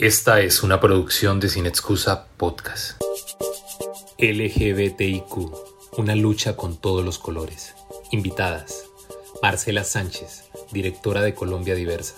Esta 0.00 0.40
es 0.40 0.62
una 0.62 0.80
producción 0.80 1.40
de 1.40 1.50
Sin 1.50 1.66
Excusa 1.66 2.26
Podcast. 2.38 2.98
LGBTIQ, 4.18 5.98
una 5.98 6.14
lucha 6.14 6.56
con 6.56 6.80
todos 6.80 7.04
los 7.04 7.18
colores. 7.18 7.76
Invitadas: 8.10 8.90
Marcela 9.42 9.84
Sánchez, 9.84 10.50
directora 10.72 11.20
de 11.20 11.34
Colombia 11.34 11.74
Diversa. 11.74 12.16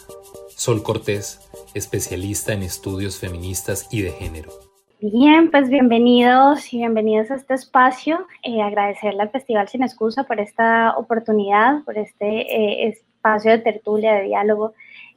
Sol 0.51 0.85
Cortés, 0.85 1.41
especialista 1.75 2.53
en 2.53 2.63
estudios 2.63 3.19
feministas 3.19 3.89
y 3.91 4.03
de 4.03 4.13
género. 4.13 4.53
Bien, 5.01 5.51
pues 5.51 5.69
bienvenidos 5.69 6.73
y 6.73 6.77
bienvenidos 6.77 7.33
a 7.33 7.35
este 7.35 7.55
espacio. 7.55 8.29
Eh, 8.45 8.63
agradecerle 8.63 9.23
al 9.23 9.31
Festival 9.31 9.67
Sin 9.67 9.83
Excusa 9.83 10.23
por 10.23 10.39
esta 10.39 10.97
oportunidad, 10.97 11.83
por 11.83 11.99
este 11.99 12.43
eh, 12.43 12.87
espacio 12.91 13.51
de 13.51 13.59
tertulia, 13.59 14.15
de 14.15 14.23
diálogo 14.27 14.73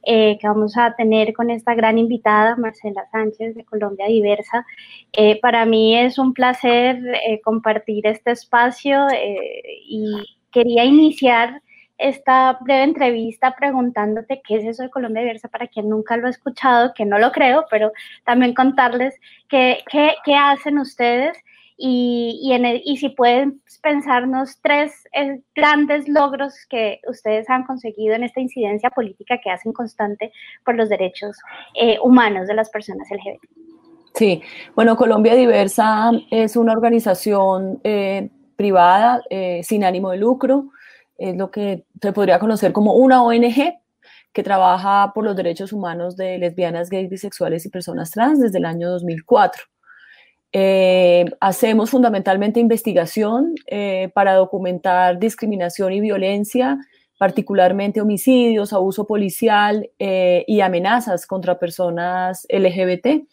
eh, 0.08 0.38
que 0.40 0.46
vamos 0.46 0.76
a 0.76 0.94
tener 0.94 1.32
con 1.32 1.50
esta 1.50 1.74
gran 1.74 1.98
invitada, 1.98 2.54
Marcela 2.54 3.08
Sánchez 3.10 3.56
de 3.56 3.64
Colombia 3.64 4.06
Diversa. 4.06 4.64
Eh, 5.12 5.40
para 5.40 5.66
mí 5.66 5.98
es 5.98 6.16
un 6.16 6.32
placer 6.32 7.02
eh, 7.26 7.40
compartir 7.42 8.06
este 8.06 8.30
espacio 8.30 9.08
y 9.88 10.24
quería 10.52 10.84
iniciar 10.84 11.60
esta 11.98 12.58
breve 12.60 12.84
entrevista 12.84 13.56
preguntándote 13.56 14.42
qué 14.46 14.58
es 14.58 14.64
eso 14.64 14.84
de 14.84 14.90
Colombia 14.90 15.22
Diversa 15.22 15.48
para 15.48 15.66
quien 15.66 15.88
nunca 15.88 16.16
lo 16.16 16.28
ha 16.28 16.30
escuchado, 16.30 16.94
que 16.94 17.04
no 17.04 17.18
lo 17.18 17.32
creo, 17.32 17.64
pero 17.68 17.90
también 18.24 18.54
contarles 18.54 19.18
qué, 19.48 19.82
hacen 20.38 20.78
ustedes 20.78 21.36
y, 21.78 22.52
en 22.52 22.64
y 22.84 22.96
si 22.96 23.10
pueden 23.10 23.60
pensarnos 23.82 24.58
tres 24.62 24.92
eh, 25.12 25.40
grandes 25.54 26.08
logros 26.08 26.54
que 26.70 27.00
ustedes 27.06 27.48
han 27.50 27.64
conseguido 27.64 28.14
en 28.14 28.24
esta 28.24 28.40
incidencia 28.40 28.90
política 28.90 29.38
que 29.42 29.50
hacen 29.50 29.72
constante 29.72 30.32
por 30.64 30.74
los 30.74 30.88
derechos 30.88 31.36
eh, 31.74 31.98
humanos 32.02 32.46
de 32.46 32.54
las 32.54 32.70
personas 32.70 33.06
LGBT. 33.10 33.44
Sí, 34.14 34.42
bueno, 34.74 34.96
Colombia 34.96 35.34
Diversa 35.34 36.10
es 36.30 36.56
una 36.56 36.72
organización 36.72 37.80
eh, 37.84 38.30
privada 38.56 39.22
sin 39.62 39.84
ánimo 39.84 40.12
de 40.12 40.16
lucro, 40.16 40.70
es 41.18 41.36
lo 41.36 41.50
que 41.50 41.84
se 42.00 42.12
podría 42.12 42.38
conocer 42.38 42.72
como 42.72 42.94
una 42.94 43.22
ONG 43.22 43.74
que 44.32 44.42
trabaja 44.42 45.12
por 45.14 45.24
los 45.24 45.36
derechos 45.36 45.74
humanos 45.74 46.16
de 46.16 46.38
lesbianas, 46.38 46.88
gays, 46.88 47.10
bisexuales 47.10 47.66
y 47.66 47.70
personas 47.70 48.10
trans 48.10 48.40
desde 48.40 48.58
el 48.58 48.64
año 48.64 48.88
2004. 48.90 49.64
Eh, 50.52 51.24
hacemos 51.40 51.90
fundamentalmente 51.90 52.60
investigación 52.60 53.54
eh, 53.66 54.10
para 54.14 54.34
documentar 54.34 55.18
discriminación 55.18 55.92
y 55.92 56.00
violencia, 56.00 56.78
particularmente 57.18 58.00
homicidios, 58.00 58.72
abuso 58.72 59.06
policial 59.06 59.90
eh, 59.98 60.44
y 60.46 60.60
amenazas 60.60 61.26
contra 61.26 61.58
personas 61.58 62.46
LGBT. 62.48 63.26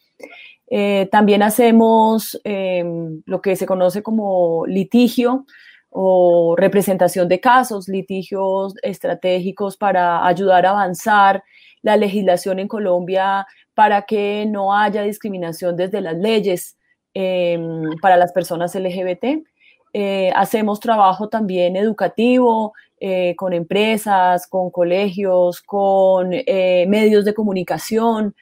también 1.12 1.44
hacemos 1.44 2.40
em, 2.44 3.22
lo 3.26 3.42
que 3.42 3.56
se 3.56 3.66
conoce 3.68 4.02
como 4.02 4.66
litigio 4.66 5.46
o 5.90 6.56
representación 6.58 7.28
de 7.28 7.40
casos, 7.40 7.88
litigios 7.88 8.74
estratégicos 8.82 9.78
para 9.78 10.26
ayudar 10.26 10.66
a 10.66 10.72
avanzar 10.72 11.44
la 11.84 11.96
legislación 11.98 12.58
en 12.60 12.68
Colombia 12.68 13.46
para 13.76 14.02
que 14.04 14.46
no 14.48 14.76
haya 14.76 15.04
discriminación 15.04 15.76
desde 15.76 16.02
las 16.02 16.18
leyes 16.18 16.78
Em, 17.16 17.96
para 18.02 18.18
las 18.18 18.32
personas 18.32 18.74
LGBT. 18.76 19.44
Eh, 19.94 20.32
hacemos 20.36 20.80
trabajo 20.80 21.30
también 21.30 21.76
educativo 21.76 22.74
eh, 23.00 23.36
con 23.38 23.54
empresas, 23.54 24.48
con 24.48 24.72
colegios, 24.72 25.62
con 25.62 26.32
eh, 26.34 26.86
medios 26.88 27.24
de 27.26 27.36
comunicación. 27.36 28.36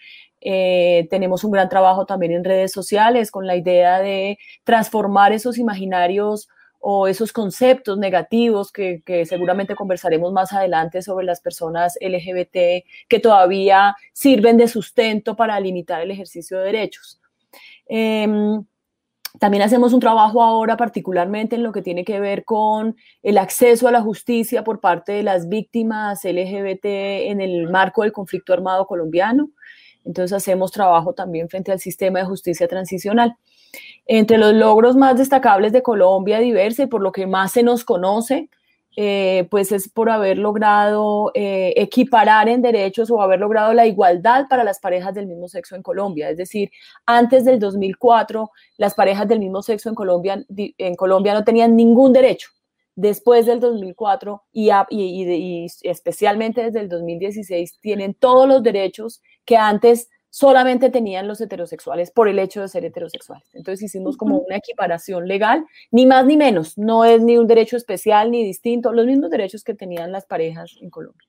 tenemos 1.10 1.44
un 1.44 1.52
gran 1.52 1.70
trabajo 1.70 2.06
también 2.06 2.32
en 2.32 2.44
redes 2.44 2.72
sociales 2.72 3.30
con 3.32 3.46
la 3.46 3.56
idea 3.56 4.00
de 4.00 4.38
transformar 4.64 5.34
esos 5.34 5.58
imaginarios 5.58 6.48
o 6.80 7.08
esos 7.08 7.32
conceptos 7.34 7.98
negativos 8.00 8.72
que, 8.72 9.04
que, 9.06 9.26
seguramente 9.26 9.76
conversaremos 9.76 10.34
más 10.34 10.52
adelante 10.54 11.02
sobre 11.04 11.26
las 11.26 11.42
personas 11.42 11.98
LGBT 12.02 12.86
que 13.08 13.20
todavía 13.22 13.96
sirven 14.14 14.58
de 14.58 14.68
sustento 14.68 15.36
para 15.36 15.60
limitar 15.60 16.02
el 16.02 16.12
ejercicio 16.12 16.58
de 16.60 16.66
derechos. 16.66 17.22
Em, 17.94 18.64
también 19.40 19.64
hacemos 19.64 19.94
un 19.94 20.00
trabajo 20.00 20.44
ahora 20.44 20.78
particularmente 20.78 21.56
en 21.56 21.64
lo 21.64 21.72
que 21.72 21.82
tiene 21.82 22.04
que 22.04 22.20
ver 22.20 22.44
con 22.44 22.96
el 23.24 23.38
acceso 23.38 23.88
a 23.88 23.92
la 23.92 24.02
justicia 24.02 24.64
por 24.64 24.80
parte 24.80 25.14
de 25.14 25.24
las 25.24 25.48
víctimas 25.48 26.24
LGBT 26.24 26.86
en 26.86 27.42
el 27.42 27.70
marco 27.70 28.04
del 28.04 28.12
conflicto 28.12 28.54
armado 28.54 28.86
colombiano. 28.88 29.50
Entonces 30.04 30.36
hacemos 30.36 30.72
trabajo 30.72 31.14
también 31.14 31.48
frente 31.48 31.72
al 31.72 31.80
sistema 31.80 32.20
de 32.20 32.26
justicia 32.26 32.68
transicional. 32.68 33.36
Entre 34.06 34.38
los 34.38 34.54
logros 34.54 34.96
más 34.96 35.18
destacables 35.18 35.72
de 35.72 35.84
Colombia 35.84 36.40
diversa 36.40 36.84
y 36.84 36.88
por 36.88 37.02
lo 37.02 37.12
que 37.12 37.28
más 37.28 37.54
se 37.54 37.64
nos 37.64 37.86
conoce, 37.86 38.50
eh, 38.98 39.48
pues 39.50 39.72
es 39.72 39.88
por 39.88 40.10
haber 40.10 40.38
logrado 40.38 41.32
eh, 41.34 41.74
equiparar 41.78 42.50
en 42.50 42.62
derechos 42.62 43.10
o 43.10 43.22
haber 43.22 43.40
logrado 43.40 43.74
la 43.74 43.86
igualdad 43.86 44.48
para 44.50 44.64
las 44.64 44.80
parejas 44.80 45.14
del 45.14 45.28
mismo 45.28 45.48
sexo 45.48 45.76
en 45.76 45.82
Colombia. 45.82 46.30
Es 46.30 46.38
decir, 46.38 46.72
antes 47.06 47.46
del 47.46 47.60
2004, 47.60 48.52
las 48.78 48.94
parejas 48.94 49.28
del 49.28 49.40
mismo 49.40 49.62
sexo 49.62 49.90
en 49.90 49.96
Colombia, 49.96 50.44
en 50.50 50.96
Colombia 50.96 51.34
no 51.34 51.44
tenían 51.44 51.76
ningún 51.76 52.12
derecho. 52.12 52.50
Después 52.94 53.46
del 53.46 53.62
2004 53.62 54.44
y, 54.52 54.70
y 54.90 55.66
especialmente 55.84 56.64
desde 56.64 56.82
el 56.82 56.90
2016 56.90 57.80
tienen 57.80 58.14
todos 58.14 58.48
los 58.50 58.62
derechos 58.62 59.22
que 59.46 59.56
antes 59.56 60.10
solamente 60.32 60.90
tenían 60.90 61.28
los 61.28 61.42
heterosexuales 61.42 62.10
por 62.10 62.28
el 62.28 62.40
hecho 62.40 62.62
de 62.62 62.70
ser 62.70 62.86
heterosexuales. 62.86 63.48
Entonces 63.54 63.84
hicimos 63.84 64.18
como 64.18 64.40
una 64.40 64.56
equiparación 64.56 65.28
legal, 65.28 65.66
ni 65.92 66.06
más 66.06 66.26
ni 66.26 66.38
menos, 66.38 66.78
no 66.78 67.04
es 67.06 67.22
ni 67.22 67.38
un 67.38 67.48
derecho 67.48 67.78
especial 67.78 68.32
ni 68.32 68.44
distinto, 68.44 68.94
los 68.94 69.06
mismos 69.06 69.30
derechos 69.30 69.64
que 69.64 69.76
tenían 69.76 70.12
las 70.12 70.26
parejas 70.26 70.78
en 70.82 70.90
Colombia. 70.90 71.28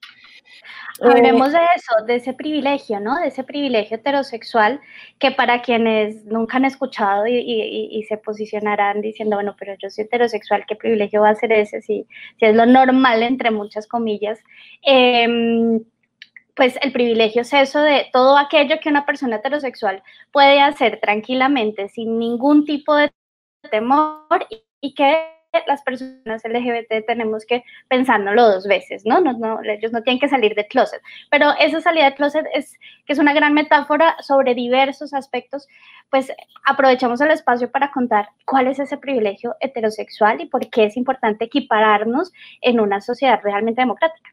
Hablemos 1.01 1.53
de 1.53 1.59
eso, 1.75 2.05
de 2.07 2.17
ese 2.17 2.33
privilegio, 2.33 3.01
¿no? 3.01 3.19
De 3.19 3.29
ese 3.29 3.43
privilegio 3.43 3.97
heterosexual 3.97 4.81
que 5.19 5.33
para 5.33 5.63
quienes 5.63 6.25
nunca 6.25 6.59
han 6.59 6.65
escuchado 6.65 7.27
y, 7.27 8.05
se 8.09 8.17
posicionarán 8.19 9.01
diciendo, 9.01 9.37
bueno, 9.37 9.57
pero 9.59 9.75
yo 9.83 9.91
soy 9.91 10.05
heterosexual, 10.05 10.65
¿qué 10.69 10.77
privilegio 10.77 11.23
va 11.23 11.31
a 11.31 11.35
ser 11.35 11.53
ese 11.53 11.81
si, 11.83 12.07
si 12.39 12.45
es 12.45 12.55
lo 12.55 12.67
normal, 12.67 13.23
entre 13.23 13.51
muchas 13.51 13.89
comillas? 13.89 14.39
Eh, 14.87 15.81
pues 16.55 16.79
el 16.83 16.93
privilegio 16.93 17.43
es 17.43 17.53
eso 17.53 17.81
de 17.81 18.09
todo 18.13 18.37
aquello 18.37 18.79
que 18.81 18.89
una 18.89 19.07
persona 19.07 19.37
heterosexual 19.37 20.03
puede 20.33 20.61
hacer 20.61 21.01
tranquilamente 21.01 21.89
sin 21.89 22.19
ningún 22.19 22.65
tipo 22.65 22.95
de 22.95 23.11
temor 23.71 24.47
y, 24.81 24.95
que 24.95 25.29
las 25.67 25.83
personas 25.83 26.43
LGBT 26.45 27.07
tenemos 27.07 27.45
que 27.47 27.63
pensándolo 27.89 28.51
dos 28.51 28.67
veces, 28.67 29.05
¿no? 29.05 29.21
No, 29.21 29.35
¿no? 29.35 29.61
Ellos 29.63 29.93
no 29.93 30.03
tienen 30.03 30.19
que 30.19 30.29
salir 30.29 30.55
de 30.55 30.67
closet. 30.67 31.01
Pero 31.31 31.53
esa 31.59 31.81
salida 31.81 32.07
de 32.07 32.15
closet 32.15 32.47
es 32.55 32.79
que 33.07 33.13
es 33.13 33.19
una 33.19 33.35
gran 33.35 33.53
metáfora 33.53 34.17
sobre 34.21 34.55
diversos 34.55 35.13
aspectos. 35.15 35.69
Pues 36.11 36.33
aprovechamos 36.65 37.21
el 37.21 37.31
espacio 37.31 37.71
para 37.71 37.93
contar 37.93 38.31
cuál 38.47 38.67
es 38.67 38.79
ese 38.79 38.97
privilegio 38.97 39.55
heterosexual 39.61 40.41
y 40.41 40.47
por 40.47 40.69
qué 40.71 40.87
es 40.87 40.97
importante 40.97 41.45
equipararnos 41.45 42.33
en 42.63 42.81
una 42.81 43.01
sociedad 43.01 43.41
realmente 43.43 43.83
democrática. 43.83 44.32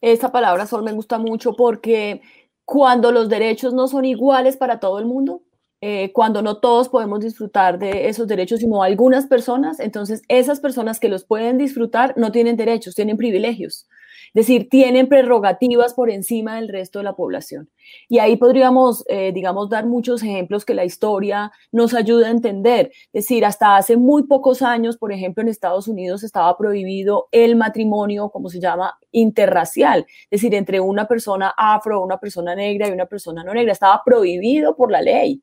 Esa 0.00 0.30
palabra 0.32 0.66
sol 0.66 0.82
me 0.82 0.92
gusta 0.92 1.18
mucho 1.18 1.54
porque 1.54 2.20
cuando 2.64 3.12
los 3.12 3.28
derechos 3.28 3.72
no 3.72 3.88
son 3.88 4.04
iguales 4.04 4.56
para 4.56 4.80
todo 4.80 4.98
el 4.98 5.06
mundo, 5.06 5.42
eh, 5.80 6.12
cuando 6.12 6.42
no 6.42 6.58
todos 6.58 6.88
podemos 6.88 7.20
disfrutar 7.20 7.78
de 7.78 8.08
esos 8.08 8.26
derechos, 8.26 8.60
sino 8.60 8.82
algunas 8.82 9.26
personas, 9.26 9.78
entonces 9.78 10.22
esas 10.28 10.60
personas 10.60 10.98
que 10.98 11.08
los 11.08 11.24
pueden 11.24 11.58
disfrutar 11.58 12.14
no 12.16 12.32
tienen 12.32 12.56
derechos, 12.56 12.94
tienen 12.94 13.16
privilegios. 13.16 13.86
Decir, 14.34 14.68
tienen 14.68 15.08
prerrogativas 15.08 15.94
por 15.94 16.10
encima 16.10 16.56
del 16.56 16.68
resto 16.68 16.98
de 16.98 17.04
la 17.04 17.16
población. 17.16 17.68
Y 18.08 18.18
ahí 18.18 18.36
podríamos, 18.36 19.04
eh, 19.08 19.32
digamos, 19.32 19.70
dar 19.70 19.86
muchos 19.86 20.22
ejemplos 20.22 20.64
que 20.64 20.74
la 20.74 20.84
historia 20.84 21.52
nos 21.72 21.94
ayuda 21.94 22.28
a 22.28 22.30
entender. 22.30 22.90
Es 23.12 23.24
decir, 23.24 23.44
hasta 23.44 23.76
hace 23.76 23.96
muy 23.96 24.24
pocos 24.24 24.62
años, 24.62 24.96
por 24.96 25.12
ejemplo, 25.12 25.42
en 25.42 25.48
Estados 25.48 25.88
Unidos 25.88 26.22
estaba 26.22 26.56
prohibido 26.56 27.28
el 27.32 27.56
matrimonio, 27.56 28.30
como 28.30 28.48
se 28.48 28.60
llama, 28.60 28.98
interracial, 29.12 30.06
es 30.30 30.42
decir, 30.42 30.54
entre 30.54 30.80
una 30.80 31.08
persona 31.08 31.54
afro, 31.56 32.02
una 32.02 32.18
persona 32.18 32.54
negra 32.54 32.88
y 32.88 32.92
una 32.92 33.06
persona 33.06 33.42
no 33.42 33.54
negra. 33.54 33.72
Estaba 33.72 34.02
prohibido 34.04 34.76
por 34.76 34.90
la 34.90 35.00
ley. 35.00 35.42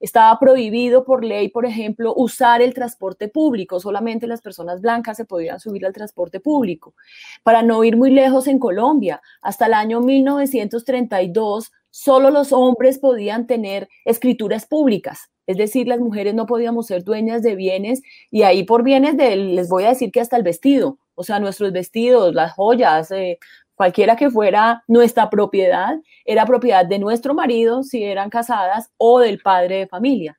Estaba 0.00 0.38
prohibido 0.38 1.04
por 1.04 1.22
ley, 1.22 1.50
por 1.50 1.66
ejemplo, 1.66 2.14
usar 2.16 2.62
el 2.62 2.72
transporte 2.72 3.28
público. 3.28 3.78
Solamente 3.78 4.26
las 4.26 4.40
personas 4.40 4.80
blancas 4.80 5.18
se 5.18 5.26
podían 5.26 5.60
subir 5.60 5.84
al 5.84 5.92
transporte 5.92 6.40
público. 6.40 6.94
Para 7.42 7.62
no 7.62 7.84
ir 7.84 7.98
muy 7.98 8.10
lejos 8.20 8.46
en 8.46 8.58
Colombia, 8.58 9.22
hasta 9.40 9.66
el 9.66 9.74
año 9.74 10.00
1932, 10.00 11.72
solo 11.90 12.30
los 12.30 12.52
hombres 12.52 12.98
podían 12.98 13.46
tener 13.46 13.88
escrituras 14.04 14.66
públicas. 14.66 15.30
Es 15.46 15.56
decir, 15.56 15.88
las 15.88 16.00
mujeres 16.00 16.34
no 16.34 16.46
podíamos 16.46 16.86
ser 16.86 17.02
dueñas 17.02 17.42
de 17.42 17.54
bienes 17.56 18.02
y 18.30 18.42
ahí 18.42 18.62
por 18.62 18.82
bienes 18.82 19.16
de, 19.16 19.36
les 19.36 19.68
voy 19.68 19.84
a 19.84 19.88
decir 19.88 20.12
que 20.12 20.20
hasta 20.20 20.36
el 20.36 20.42
vestido, 20.42 20.98
o 21.14 21.24
sea, 21.24 21.40
nuestros 21.40 21.72
vestidos, 21.72 22.34
las 22.34 22.52
joyas, 22.52 23.10
eh, 23.10 23.38
cualquiera 23.74 24.16
que 24.16 24.30
fuera 24.30 24.84
nuestra 24.86 25.30
propiedad, 25.30 25.98
era 26.26 26.44
propiedad 26.44 26.84
de 26.84 26.98
nuestro 26.98 27.32
marido 27.34 27.82
si 27.82 28.04
eran 28.04 28.28
casadas 28.28 28.90
o 28.98 29.18
del 29.18 29.40
padre 29.40 29.78
de 29.78 29.86
familia. 29.88 30.38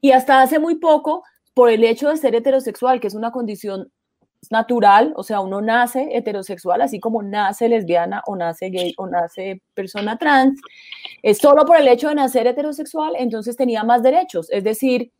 Y 0.00 0.12
hasta 0.12 0.40
hace 0.40 0.60
muy 0.60 0.76
poco, 0.76 1.24
por 1.56 1.70
el 1.70 1.82
hecho 1.84 2.10
de 2.10 2.18
ser 2.18 2.34
heterosexual, 2.34 3.00
que 3.00 3.08
es 3.08 3.14
una 3.14 3.32
condición 3.32 3.90
natural, 4.50 5.12
o 5.16 5.22
sea, 5.22 5.40
uno 5.40 5.60
nace 5.60 6.08
heterosexual, 6.16 6.80
así 6.82 7.00
como 7.00 7.22
nace 7.22 7.68
lesbiana 7.68 8.22
o 8.26 8.36
nace 8.36 8.70
gay 8.70 8.94
o 8.96 9.06
nace 9.06 9.62
persona 9.74 10.16
trans, 10.18 10.60
es 11.22 11.38
solo 11.38 11.64
por 11.64 11.76
el 11.76 11.88
hecho 11.88 12.08
de 12.08 12.16
nacer 12.16 12.46
heterosexual, 12.46 13.14
entonces 13.18 13.56
tenía 13.56 13.84
más 13.84 14.02
derechos. 14.02 14.48
Es 14.50 14.64
decir, 14.64 15.12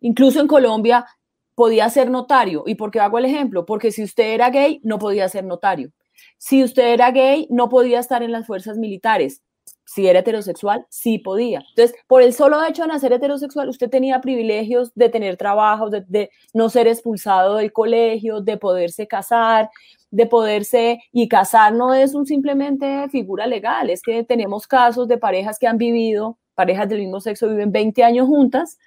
incluso 0.00 0.40
en 0.40 0.48
Colombia 0.48 1.06
podía 1.54 1.88
ser 1.88 2.10
notario. 2.10 2.64
¿Y 2.66 2.74
por 2.74 2.90
qué 2.90 3.00
hago 3.00 3.18
el 3.18 3.24
ejemplo? 3.24 3.64
Porque 3.64 3.90
si 3.90 4.04
usted 4.04 4.34
era 4.34 4.50
gay, 4.50 4.80
no 4.84 4.98
podía 4.98 5.28
ser 5.28 5.44
notario. 5.44 5.90
Si 6.38 6.62
usted 6.62 6.92
era 6.92 7.10
gay, 7.10 7.46
no 7.50 7.68
podía 7.68 7.98
estar 7.98 8.22
en 8.22 8.32
las 8.32 8.46
fuerzas 8.46 8.76
militares 8.76 9.42
si 9.86 10.08
era 10.08 10.18
heterosexual, 10.18 10.84
sí 10.90 11.18
podía. 11.18 11.64
Entonces, 11.70 11.96
por 12.08 12.20
el 12.20 12.34
solo 12.34 12.62
hecho 12.64 12.82
de 12.82 12.88
nacer 12.88 13.12
heterosexual, 13.12 13.68
usted 13.68 13.88
tenía 13.88 14.20
privilegios 14.20 14.92
de 14.94 15.08
tener 15.08 15.36
trabajo, 15.36 15.90
de, 15.90 16.30
no 16.52 16.68
ser 16.68 16.88
expulsado 16.88 17.56
del 17.56 17.72
colegio, 17.72 18.40
de 18.40 18.56
poderse 18.56 19.06
casar, 19.06 19.70
de 20.10 20.26
poderse, 20.26 21.00
y 21.12 21.28
casar 21.28 21.72
no 21.72 21.94
es 21.94 22.14
un 22.14 22.26
simplemente 22.26 23.08
figura 23.10 23.46
legal, 23.46 23.88
es 23.88 24.02
que 24.02 24.24
tenemos 24.24 24.66
casos 24.66 25.06
de 25.06 25.18
parejas 25.18 25.58
que 25.58 25.68
han 25.68 25.78
vivido, 25.78 26.36
parejas 26.54 26.88
del 26.88 27.00
mismo 27.00 27.20
sexo 27.20 27.48
viven 27.48 27.70
20 27.70 28.02
años 28.02 28.26
juntas, 28.26 28.78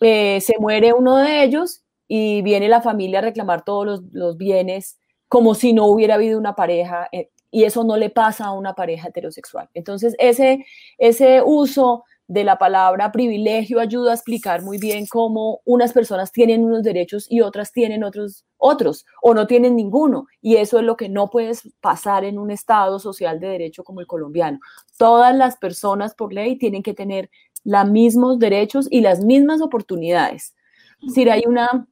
eh, 0.00 0.40
se 0.40 0.54
muere 0.60 0.92
uno 0.92 1.16
de 1.16 1.42
ellos 1.42 1.82
y 2.06 2.42
viene 2.42 2.68
la 2.68 2.80
familia 2.80 3.18
a 3.18 3.22
reclamar 3.22 3.64
todos 3.64 3.86
los, 3.86 4.02
los 4.12 4.36
bienes 4.36 4.98
como 5.28 5.54
si 5.54 5.72
no 5.72 5.86
hubiera 5.86 6.16
habido 6.16 6.38
una 6.38 6.54
pareja 6.54 7.08
eh, 7.10 7.30
y 7.52 7.64
eso 7.64 7.84
no 7.84 7.96
le 7.96 8.10
pasa 8.10 8.46
a 8.46 8.52
una 8.52 8.74
pareja 8.74 9.08
heterosexual. 9.08 9.68
Entonces, 9.74 10.16
ese, 10.18 10.64
ese 10.98 11.42
uso 11.44 12.02
de 12.26 12.44
la 12.44 12.56
palabra 12.56 13.12
privilegio 13.12 13.78
ayuda 13.78 14.12
a 14.12 14.14
explicar 14.14 14.62
muy 14.62 14.78
bien 14.78 15.06
cómo 15.06 15.60
unas 15.66 15.92
personas 15.92 16.32
tienen 16.32 16.64
unos 16.64 16.82
derechos 16.82 17.26
y 17.28 17.42
otras 17.42 17.70
tienen 17.72 18.04
otros, 18.04 18.46
otros, 18.56 19.04
o 19.20 19.34
no 19.34 19.46
tienen 19.46 19.76
ninguno. 19.76 20.26
Y 20.40 20.56
eso 20.56 20.78
es 20.78 20.84
lo 20.84 20.96
que 20.96 21.10
no 21.10 21.28
puede 21.28 21.52
pasar 21.82 22.24
en 22.24 22.38
un 22.38 22.50
Estado 22.50 22.98
social 22.98 23.38
de 23.38 23.48
derecho 23.48 23.84
como 23.84 24.00
el 24.00 24.06
colombiano. 24.06 24.58
Todas 24.96 25.36
las 25.36 25.58
personas 25.58 26.14
por 26.14 26.32
ley 26.32 26.56
tienen 26.56 26.82
que 26.82 26.94
tener 26.94 27.28
los 27.64 27.86
mismos 27.86 28.38
derechos 28.38 28.88
y 28.90 29.02
las 29.02 29.22
mismas 29.22 29.60
oportunidades. 29.60 30.54
Es 31.02 31.08
decir, 31.08 31.30
hay 31.30 31.42
una 31.46 31.86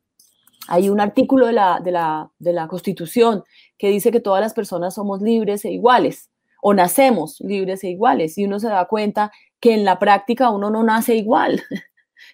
hay 0.68 0.88
un 0.88 1.00
artículo 1.00 1.46
de 1.46 1.52
la, 1.52 1.80
de, 1.82 1.90
la, 1.90 2.30
de 2.38 2.52
la 2.52 2.68
Constitución 2.68 3.42
que 3.80 3.88
dice 3.88 4.12
que 4.12 4.20
todas 4.20 4.42
las 4.42 4.52
personas 4.52 4.94
somos 4.94 5.22
libres 5.22 5.64
e 5.64 5.70
iguales 5.70 6.28
o 6.60 6.74
nacemos 6.74 7.40
libres 7.40 7.82
e 7.82 7.88
iguales 7.88 8.36
y 8.36 8.44
uno 8.44 8.60
se 8.60 8.68
da 8.68 8.84
cuenta 8.84 9.32
que 9.58 9.72
en 9.72 9.86
la 9.86 9.98
práctica 9.98 10.50
uno 10.50 10.68
no 10.70 10.84
nace 10.84 11.16
igual. 11.16 11.62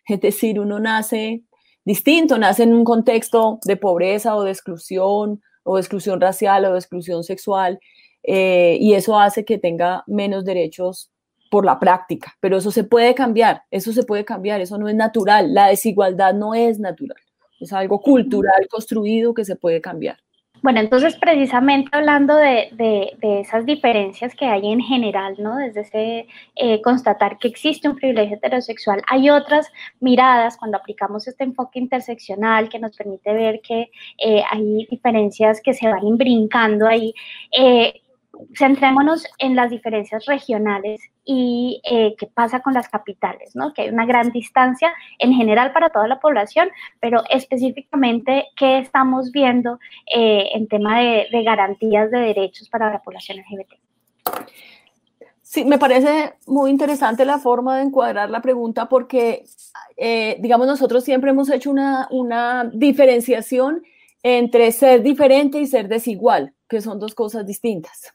Es 0.08 0.20
decir, 0.20 0.58
uno 0.58 0.80
nace 0.80 1.44
distinto, 1.84 2.36
nace 2.36 2.64
en 2.64 2.74
un 2.74 2.82
contexto 2.82 3.60
de 3.64 3.76
pobreza 3.76 4.34
o 4.34 4.42
de 4.42 4.50
exclusión 4.50 5.40
o 5.62 5.76
de 5.76 5.80
exclusión 5.80 6.20
racial 6.20 6.64
o 6.64 6.72
de 6.72 6.78
exclusión 6.80 7.22
sexual 7.22 7.78
eh, 8.24 8.76
y 8.80 8.94
eso 8.94 9.16
hace 9.16 9.44
que 9.44 9.58
tenga 9.58 10.02
menos 10.08 10.44
derechos 10.44 11.12
por 11.48 11.64
la 11.64 11.78
práctica, 11.78 12.34
pero 12.40 12.56
eso 12.56 12.72
se 12.72 12.82
puede 12.82 13.14
cambiar, 13.14 13.62
eso 13.70 13.92
se 13.92 14.02
puede 14.02 14.24
cambiar, 14.24 14.60
eso 14.60 14.78
no 14.78 14.88
es 14.88 14.96
natural, 14.96 15.54
la 15.54 15.68
desigualdad 15.68 16.34
no 16.34 16.56
es 16.56 16.80
natural. 16.80 17.20
Es 17.60 17.72
algo 17.72 18.00
cultural 18.00 18.66
construido 18.68 19.32
que 19.32 19.44
se 19.44 19.54
puede 19.54 19.80
cambiar. 19.80 20.18
Bueno, 20.66 20.80
entonces 20.80 21.14
precisamente 21.14 21.90
hablando 21.92 22.34
de, 22.34 23.16
esas 23.22 23.64
diferencias 23.66 24.34
que 24.34 24.46
hay 24.46 24.66
en 24.66 24.80
general, 24.80 25.36
¿no? 25.38 25.58
Desde 25.58 25.82
ese 25.82 26.26
eh, 26.56 26.82
constatar 26.82 27.38
que 27.38 27.46
existe 27.46 27.88
un 27.88 27.94
privilegio 27.94 28.36
heterosexual, 28.36 29.00
hay 29.06 29.30
otras 29.30 29.70
miradas 30.00 30.56
cuando 30.56 30.78
aplicamos 30.78 31.28
este 31.28 31.44
enfoque 31.44 31.78
interseccional 31.78 32.68
que 32.68 32.80
nos 32.80 32.96
permite 32.96 33.32
ver 33.32 33.60
que 33.60 33.92
eh, 34.18 34.42
hay 34.50 34.88
diferencias 34.90 35.60
que 35.60 35.72
se 35.72 35.86
van 35.86 36.18
brincando 36.18 36.88
ahí. 36.88 37.14
Eh, 37.56 38.00
centrémonos 38.56 39.26
en 39.38 39.56
las 39.56 39.70
diferencias 39.70 40.26
regionales 40.26 41.00
y 41.24 41.80
eh, 41.90 42.14
qué 42.18 42.26
pasa 42.26 42.60
con 42.60 42.74
las 42.74 42.88
capitales, 42.88 43.54
¿no? 43.54 43.72
Que 43.74 43.82
hay 43.82 43.88
una 43.88 44.06
gran 44.06 44.30
distancia 44.30 44.92
en 45.18 45.32
general 45.32 45.72
para 45.72 45.90
toda 45.90 46.06
la 46.08 46.20
población, 46.20 46.68
pero 47.00 47.22
específicamente 47.30 48.46
qué 48.56 48.78
estamos 48.78 49.32
viendo 49.32 49.78
eh, 50.14 50.50
en 50.54 50.68
tema 50.68 51.00
de, 51.00 51.26
garantías 51.44 52.10
de 52.10 52.18
derechos 52.18 52.68
para 52.68 52.90
la 52.90 53.02
población 53.02 53.38
LGBT. 53.38 53.72
Sí, 55.42 55.64
me 55.64 55.78
parece 55.78 56.34
muy 56.46 56.70
interesante 56.70 57.24
la 57.24 57.38
forma 57.38 57.76
de 57.76 57.84
encuadrar 57.84 58.30
la 58.30 58.42
pregunta 58.42 58.88
porque, 58.88 59.44
eh, 59.96 60.36
digamos, 60.40 60.66
nosotros 60.66 61.04
siempre 61.04 61.30
hemos 61.30 61.50
hecho 61.50 61.70
una, 61.70 62.08
una 62.10 62.70
diferenciación 62.72 63.82
entre 64.22 64.72
ser 64.72 65.02
diferente 65.02 65.60
y 65.60 65.66
ser 65.66 65.86
desigual, 65.86 66.52
que 66.68 66.80
son 66.80 66.98
dos 66.98 67.14
cosas 67.14 67.46
distintas. 67.46 68.12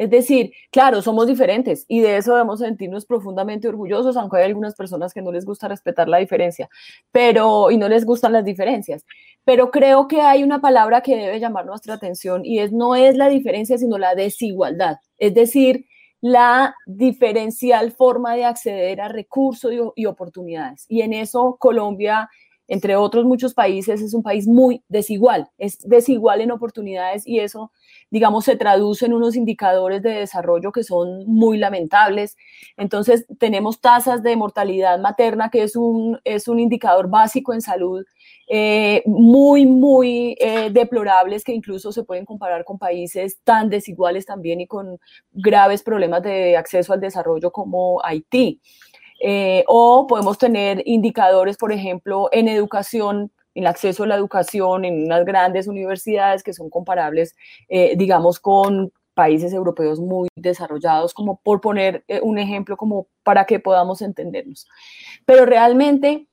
Es 0.00 0.08
decir, 0.08 0.54
claro, 0.70 1.02
somos 1.02 1.26
diferentes 1.26 1.84
y 1.86 2.00
de 2.00 2.16
eso 2.16 2.32
debemos 2.32 2.60
sentirnos 2.60 3.04
profundamente 3.04 3.68
orgullosos, 3.68 4.16
aunque 4.16 4.38
hay 4.38 4.44
algunas 4.44 4.74
personas 4.74 5.12
que 5.12 5.20
no 5.20 5.30
les 5.30 5.44
gusta 5.44 5.68
respetar 5.68 6.08
la 6.08 6.16
diferencia, 6.16 6.70
pero 7.12 7.70
y 7.70 7.76
no 7.76 7.86
les 7.86 8.06
gustan 8.06 8.32
las 8.32 8.46
diferencias. 8.46 9.04
Pero 9.44 9.70
creo 9.70 10.08
que 10.08 10.22
hay 10.22 10.42
una 10.42 10.62
palabra 10.62 11.02
que 11.02 11.16
debe 11.16 11.38
llamar 11.38 11.66
nuestra 11.66 11.92
atención 11.92 12.46
y 12.46 12.60
es 12.60 12.72
no 12.72 12.94
es 12.94 13.14
la 13.14 13.28
diferencia, 13.28 13.76
sino 13.76 13.98
la 13.98 14.14
desigualdad. 14.14 14.96
Es 15.18 15.34
decir, 15.34 15.84
la 16.22 16.74
diferencial 16.86 17.92
forma 17.92 18.36
de 18.36 18.46
acceder 18.46 19.02
a 19.02 19.08
recursos 19.08 19.70
y, 19.70 19.80
y 19.96 20.06
oportunidades. 20.06 20.86
Y 20.88 21.02
en 21.02 21.12
eso 21.12 21.58
Colombia 21.60 22.30
entre 22.70 22.94
otros 22.94 23.24
muchos 23.24 23.52
países, 23.52 24.00
es 24.00 24.14
un 24.14 24.22
país 24.22 24.46
muy 24.46 24.84
desigual, 24.88 25.50
es 25.58 25.80
desigual 25.80 26.40
en 26.40 26.52
oportunidades 26.52 27.26
y 27.26 27.40
eso, 27.40 27.72
digamos, 28.10 28.44
se 28.44 28.54
traduce 28.54 29.06
en 29.06 29.12
unos 29.12 29.34
indicadores 29.34 30.02
de 30.02 30.10
desarrollo 30.10 30.70
que 30.70 30.84
son 30.84 31.26
muy 31.26 31.58
lamentables. 31.58 32.36
Entonces, 32.76 33.26
tenemos 33.40 33.80
tasas 33.80 34.22
de 34.22 34.36
mortalidad 34.36 35.00
materna, 35.00 35.50
que 35.50 35.64
es 35.64 35.74
un, 35.74 36.20
es 36.22 36.46
un 36.46 36.60
indicador 36.60 37.10
básico 37.10 37.52
en 37.52 37.60
salud, 37.60 38.04
eh, 38.46 39.02
muy, 39.04 39.66
muy 39.66 40.36
eh, 40.38 40.70
deplorables 40.70 41.42
que 41.42 41.52
incluso 41.52 41.90
se 41.90 42.04
pueden 42.04 42.24
comparar 42.24 42.64
con 42.64 42.78
países 42.78 43.40
tan 43.42 43.68
desiguales 43.68 44.26
también 44.26 44.60
y 44.60 44.68
con 44.68 45.00
graves 45.32 45.82
problemas 45.82 46.22
de 46.22 46.56
acceso 46.56 46.92
al 46.92 47.00
desarrollo 47.00 47.50
como 47.50 48.00
Haití. 48.04 48.60
Eh, 49.20 49.64
o 49.68 50.06
podemos 50.06 50.38
tener 50.38 50.82
indicadores, 50.86 51.56
por 51.56 51.72
ejemplo, 51.72 52.28
en 52.32 52.48
educación, 52.48 53.30
en 53.54 53.66
acceso 53.66 54.04
a 54.04 54.06
la 54.06 54.16
educación 54.16 54.84
en 54.84 55.04
unas 55.04 55.24
grandes 55.24 55.68
universidades 55.68 56.42
que 56.42 56.54
son 56.54 56.70
comparables, 56.70 57.36
eh, 57.68 57.94
digamos, 57.96 58.40
con 58.40 58.92
países 59.14 59.52
europeos 59.52 60.00
muy 60.00 60.28
desarrollados, 60.34 61.12
como 61.12 61.40
por 61.42 61.60
poner 61.60 62.04
eh, 62.08 62.20
un 62.22 62.38
ejemplo, 62.38 62.78
como 62.78 63.08
para 63.22 63.44
que 63.44 63.60
podamos 63.60 64.00
entendernos. 64.00 64.66
Pero 65.26 65.44
realmente 65.44 66.26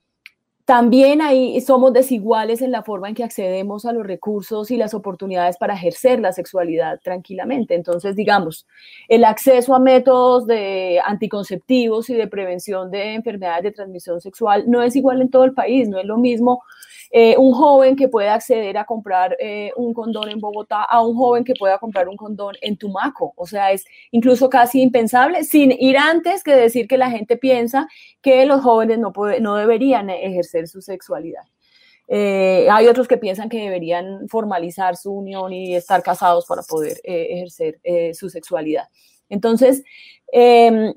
también 0.67 1.21
ahí 1.21 1.61
somos 1.61 1.93
desiguales 1.93 2.61
en 2.61 2.73
la 2.73 2.83
forma 2.83 3.07
en 3.07 3.15
que 3.15 3.23
accedemos 3.23 3.85
a 3.85 3.93
los 3.93 4.05
recursos 4.05 4.69
y 4.69 4.75
las 4.75 4.93
oportunidades 4.93 5.55
para 5.55 5.75
ejercer 5.75 6.19
la 6.19 6.33
sexualidad 6.33 6.99
tranquilamente. 7.01 7.73
Entonces, 7.73 8.17
digamos, 8.17 8.67
el 9.07 9.23
acceso 9.23 9.73
a 9.73 9.79
métodos 9.79 10.45
de 10.45 10.99
anticonceptivos 11.05 12.09
y 12.09 12.15
de 12.15 12.27
prevención 12.27 12.91
de 12.91 13.13
enfermedades 13.13 13.63
de 13.63 13.71
transmisión 13.71 14.19
sexual 14.19 14.65
no 14.67 14.83
es 14.83 14.97
igual 14.97 15.21
en 15.21 15.29
todo 15.29 15.45
el 15.45 15.53
país, 15.53 15.87
no 15.87 15.99
es 15.99 16.05
lo 16.05 16.17
mismo 16.17 16.61
eh, 17.11 17.35
un 17.37 17.53
joven 17.53 17.95
que 17.95 18.07
puede 18.07 18.29
acceder 18.29 18.77
a 18.77 18.85
comprar 18.85 19.35
eh, 19.39 19.71
un 19.75 19.93
condón 19.93 20.29
en 20.29 20.39
Bogotá 20.39 20.83
a 20.83 21.01
un 21.01 21.15
joven 21.15 21.43
que 21.43 21.53
pueda 21.53 21.77
comprar 21.77 22.09
un 22.09 22.17
condón 22.17 22.55
en 22.61 22.77
Tumaco. 22.77 23.33
O 23.35 23.45
sea, 23.45 23.71
es 23.71 23.85
incluso 24.11 24.49
casi 24.49 24.81
impensable, 24.81 25.43
sin 25.43 25.71
ir 25.71 25.97
antes 25.97 26.43
que 26.43 26.55
decir 26.55 26.87
que 26.87 26.97
la 26.97 27.09
gente 27.09 27.37
piensa 27.37 27.87
que 28.21 28.45
los 28.45 28.61
jóvenes 28.61 28.99
no, 28.99 29.13
no 29.41 29.55
deberían 29.55 30.09
ejercer 30.09 30.67
su 30.67 30.81
sexualidad. 30.81 31.43
Eh, 32.09 32.67
hay 32.71 32.87
otros 32.87 33.07
que 33.07 33.17
piensan 33.17 33.49
que 33.49 33.59
deberían 33.59 34.27
formalizar 34.29 34.95
su 34.95 35.11
unión 35.11 35.51
y 35.51 35.75
estar 35.75 36.01
casados 36.03 36.45
para 36.45 36.61
poder 36.63 36.97
ejercer 37.03 37.79
su 38.13 38.29
sexualidad. 38.29 38.87
Entonces, 39.29 39.83
em, 40.31 40.93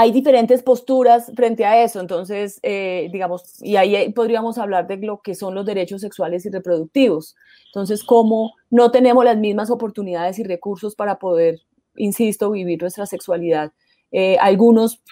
hay 0.00 0.12
diferentes 0.12 0.62
posturas 0.62 1.32
frente 1.34 1.64
a 1.64 1.82
eso, 1.82 1.98
entonces, 1.98 2.60
eh, 2.62 3.08
digamos, 3.10 3.60
y 3.60 3.74
ahí 3.74 4.12
podríamos 4.12 4.56
hablar 4.56 4.86
de 4.86 4.96
lo 4.98 5.22
que 5.22 5.34
son 5.34 5.56
los 5.56 5.66
derechos 5.66 6.02
sexuales 6.02 6.46
y 6.46 6.50
reproductivos. 6.50 7.34
Entonces, 7.66 8.04
cómo 8.04 8.52
no 8.70 8.92
tenemos 8.92 9.24
las 9.24 9.36
mismas 9.36 9.72
oportunidades 9.72 10.38
y 10.38 10.44
recursos 10.44 10.94
para 10.94 11.18
poder, 11.18 11.62
insisto, 11.96 12.52
vivir 12.52 12.80
nuestra 12.80 13.06
sexualidad. 13.06 13.72
Eh, 14.12 14.36
algunos 14.40 15.02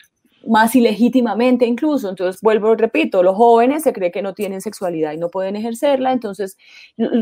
más 0.46 0.74
ilegítimamente 0.74 1.66
incluso. 1.66 2.08
Entonces, 2.08 2.40
vuelvo 2.40 2.74
repito, 2.74 3.22
los 3.22 3.36
jóvenes 3.36 3.82
se 3.82 3.92
cree 3.92 4.10
que 4.10 4.22
no 4.22 4.34
tienen 4.34 4.60
sexualidad 4.60 5.12
y 5.12 5.18
no 5.18 5.28
pueden 5.28 5.56
ejercerla, 5.56 6.12
entonces 6.12 6.56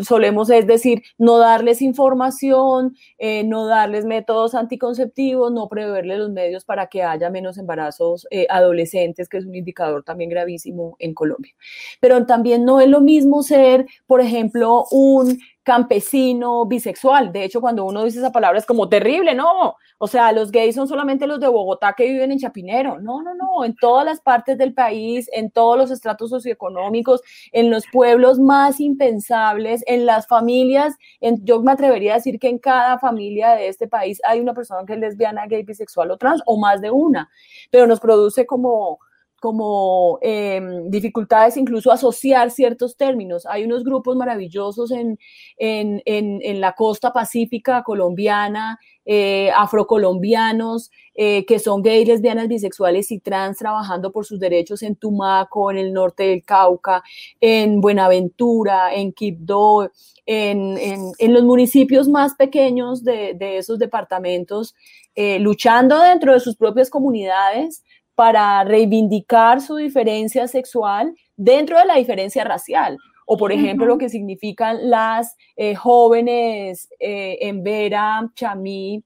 solemos, 0.02 0.50
es 0.50 0.66
decir, 0.66 1.02
no 1.18 1.38
darles 1.38 1.82
información, 1.82 2.96
eh, 3.18 3.44
no 3.44 3.66
darles 3.66 4.04
métodos 4.04 4.54
anticonceptivos, 4.54 5.52
no 5.52 5.68
preverles 5.68 6.18
los 6.18 6.30
medios 6.30 6.64
para 6.64 6.86
que 6.88 7.02
haya 7.02 7.30
menos 7.30 7.58
embarazos 7.58 8.26
eh, 8.30 8.46
adolescentes, 8.50 9.28
que 9.28 9.38
es 9.38 9.46
un 9.46 9.54
indicador 9.54 10.02
también 10.04 10.30
gravísimo 10.30 10.96
en 10.98 11.14
Colombia. 11.14 11.54
Pero 12.00 12.26
también 12.26 12.64
no 12.64 12.80
es 12.80 12.88
lo 12.88 13.00
mismo 13.00 13.42
ser, 13.42 13.86
por 14.06 14.20
ejemplo, 14.20 14.84
un 14.90 15.38
campesino, 15.64 16.66
bisexual. 16.66 17.32
De 17.32 17.44
hecho, 17.44 17.60
cuando 17.60 17.84
uno 17.84 18.04
dice 18.04 18.18
esa 18.18 18.30
palabra 18.30 18.58
es 18.58 18.66
como 18.66 18.88
terrible, 18.88 19.34
no. 19.34 19.76
O 19.98 20.06
sea, 20.06 20.30
los 20.32 20.52
gays 20.52 20.74
son 20.74 20.86
solamente 20.86 21.26
los 21.26 21.40
de 21.40 21.48
Bogotá 21.48 21.94
que 21.94 22.06
viven 22.06 22.30
en 22.30 22.38
Chapinero. 22.38 23.00
No, 23.00 23.22
no, 23.22 23.34
no. 23.34 23.64
En 23.64 23.74
todas 23.74 24.04
las 24.04 24.20
partes 24.20 24.58
del 24.58 24.74
país, 24.74 25.28
en 25.32 25.50
todos 25.50 25.78
los 25.78 25.90
estratos 25.90 26.30
socioeconómicos, 26.30 27.22
en 27.52 27.70
los 27.70 27.84
pueblos 27.90 28.38
más 28.38 28.80
impensables, 28.80 29.82
en 29.86 30.06
las 30.06 30.26
familias. 30.28 30.94
yo 31.20 31.62
me 31.62 31.72
atrevería 31.72 32.12
a 32.12 32.16
decir 32.16 32.38
que 32.38 32.48
en 32.48 32.58
cada 32.58 32.98
familia 32.98 33.52
de 33.52 33.68
este 33.68 33.88
país 33.88 34.20
hay 34.24 34.40
una 34.40 34.54
persona 34.54 34.84
que 34.86 34.92
es 34.92 34.98
lesbiana, 34.98 35.46
gay, 35.46 35.62
bisexual 35.62 36.10
o 36.10 36.18
trans, 36.18 36.42
o 36.46 36.58
más 36.58 36.80
de 36.82 36.90
una. 36.90 37.30
Pero 37.70 37.86
nos 37.86 38.00
produce 38.00 38.46
como 38.46 38.98
como 39.44 40.18
em, 40.22 40.88
dificultades 40.88 41.58
incluso 41.58 41.92
asociar 41.92 42.50
ciertos 42.50 42.96
términos. 42.96 43.44
Hay 43.44 43.64
unos 43.64 43.84
grupos 43.84 44.16
maravillosos 44.16 44.90
en, 44.90 45.18
en, 45.58 46.60
la 46.62 46.72
costa 46.72 47.12
pacífica 47.12 47.82
colombiana, 47.82 48.78
eh, 49.04 49.50
afrocolombianos, 49.54 50.90
eh, 51.14 51.44
que 51.44 51.58
son 51.58 51.82
gays, 51.82 52.08
lesbianas, 52.08 52.48
bisexuales 52.48 53.12
y 53.12 53.20
trans 53.20 53.58
trabajando 53.58 54.12
por 54.12 54.24
sus 54.24 54.40
derechos 54.40 54.82
en 54.82 54.96
Tumaco, 54.96 55.70
en 55.70 55.76
el 55.76 55.92
norte 55.92 56.22
del 56.22 56.42
Cauca, 56.42 57.02
en 57.38 57.82
Buenaventura, 57.82 58.94
en 58.94 59.12
Quibdó, 59.12 59.90
en, 60.24 61.34
los 61.34 61.44
municipios 61.44 62.08
más 62.08 62.34
pequeños 62.34 63.04
de, 63.04 63.36
esos 63.58 63.78
departamentos, 63.78 64.74
eh, 65.14 65.38
luchando 65.38 66.00
dentro 66.00 66.32
de 66.32 66.40
sus 66.40 66.56
propias 66.56 66.88
comunidades 66.88 67.84
para 68.14 68.62
reivindicar 68.64 69.60
su 69.60 69.76
diferencia 69.76 70.46
sexual 70.48 71.14
dentro 71.36 71.78
de 71.78 71.86
la 71.86 71.96
diferencia 71.96 72.44
racial. 72.44 72.98
O, 73.26 73.36
por 73.36 73.52
ejemplo, 73.52 73.86
lo 73.86 73.98
que 73.98 74.10
significan 74.10 74.90
las 74.90 75.34
eh, 75.56 75.74
jóvenes 75.74 76.88
eh, 77.00 77.38
en 77.40 77.62
Vera, 77.62 78.30
Chamí, 78.34 79.02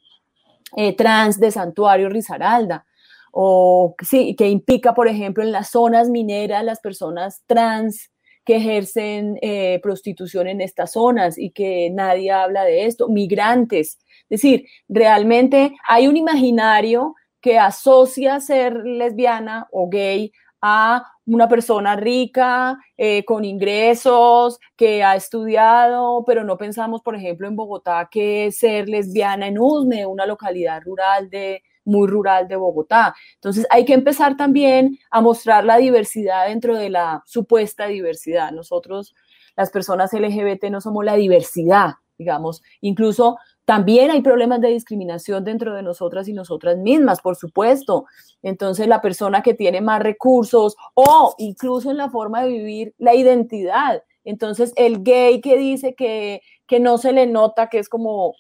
eh, 0.77 0.97
trans 0.97 1.39
de 1.39 1.51
Santuario 1.51 2.09
Risaralda. 2.09 2.85
O 3.31 3.95
sí, 4.03 4.35
que 4.35 4.49
implica, 4.49 4.95
por 4.95 5.07
ejemplo, 5.07 5.45
en 5.45 5.53
las 5.53 5.71
zonas 5.71 6.11
mineras, 6.11 6.65
las 6.65 6.81
personas 6.81 7.43
trans 7.47 8.11
que 8.45 8.57
ejercen 8.57 9.39
prostitución 9.83 10.49
en 10.49 10.63
estas 10.63 10.93
zonas 10.93 11.37
y 11.37 11.51
que 11.51 11.91
nadie 11.91 12.33
habla 12.33 12.65
de 12.65 12.87
esto, 12.87 13.09
migrantes. 13.09 13.99
Es 14.23 14.41
decir, 14.41 14.65
realmente 14.89 15.77
hay 15.87 16.09
un 16.09 16.17
imaginario 16.17 17.15
que 17.41 17.59
asocia 17.59 18.41
ser 18.41 18.75
lesbiana 18.85 19.69
o 19.71 19.89
gay 19.89 20.33
a 20.61 21.05
una 21.27 21.49
persona 21.49 21.95
rica, 21.95 22.79
eh, 22.97 23.25
con 23.25 23.45
ingresos, 23.45 24.59
que 24.77 25.05
ha 25.05 25.15
estudiado, 25.15 26.25
pero 26.27 26.43
no 26.43 26.57
pensamos, 26.57 27.03
por 27.03 27.15
ejemplo, 27.15 27.47
en 27.47 27.55
Bogotá, 27.55 28.09
que 28.11 28.51
ser 28.51 28.89
lesbiana 28.89 29.47
en 29.47 29.59
Usme, 29.59 30.07
una 30.07 30.27
localidad 30.27 30.83
rural 30.83 31.29
de, 31.31 31.63
muy 31.85 32.07
rural 32.09 32.49
de 32.49 32.57
Bogotá. 32.57 33.15
Entonces 33.35 33.67
hay 33.71 33.85
que 33.85 33.95
empezar 33.95 34.37
también 34.37 34.99
a 35.11 35.21
mostrar 35.21 35.65
la 35.65 35.79
diversidad 35.79 36.47
dentro 36.47 36.77
de 36.77 36.91
la 36.91 37.23
supuesta 37.27 37.87
diversidad. 37.87 38.53
Nosotros, 38.53 39.15
las 39.57 39.71
personas 39.71 40.13
LGBT, 40.13 40.65
no 40.71 40.81
somos 40.81 41.05
la 41.05 41.15
diversidad, 41.15 41.95
digamos, 42.17 42.63
incluso 42.81 43.39
también 43.69 44.11
hay 44.11 44.23
problemas 44.23 44.63
de 44.63 44.69
discriminación 44.69 45.45
dentro 45.45 45.75
de 45.75 45.83
nosotras 45.83 46.27
y 46.27 46.33
nosotras 46.33 46.79
mismas, 46.79 47.21
por 47.21 47.37
supuesto. 47.37 48.07
Entonces, 48.43 48.89
la 48.89 49.03
persona 49.03 49.43
que 49.43 49.53
tiene 49.53 49.83
más 49.83 50.03
recursos 50.03 50.75
o 50.95 51.35
incluso 51.37 51.91
en 51.91 51.99
la 51.99 52.09
forma 52.09 52.41
de 52.41 52.49
vivir 52.49 52.95
la 52.97 53.15
identidad. 53.15 54.03
Entonces, 54.25 54.73
el 54.77 55.03
gay 55.03 55.43
que 55.43 55.59
dice 55.59 55.95
que, 55.95 56.41
no 56.81 56.97
se 56.97 57.13
le 57.13 57.27
nota, 57.27 57.69
que 57.69 57.79
es 57.79 57.91
como, 57.91 58.37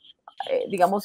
eh, 0.51 0.65
digamos, 0.71 1.05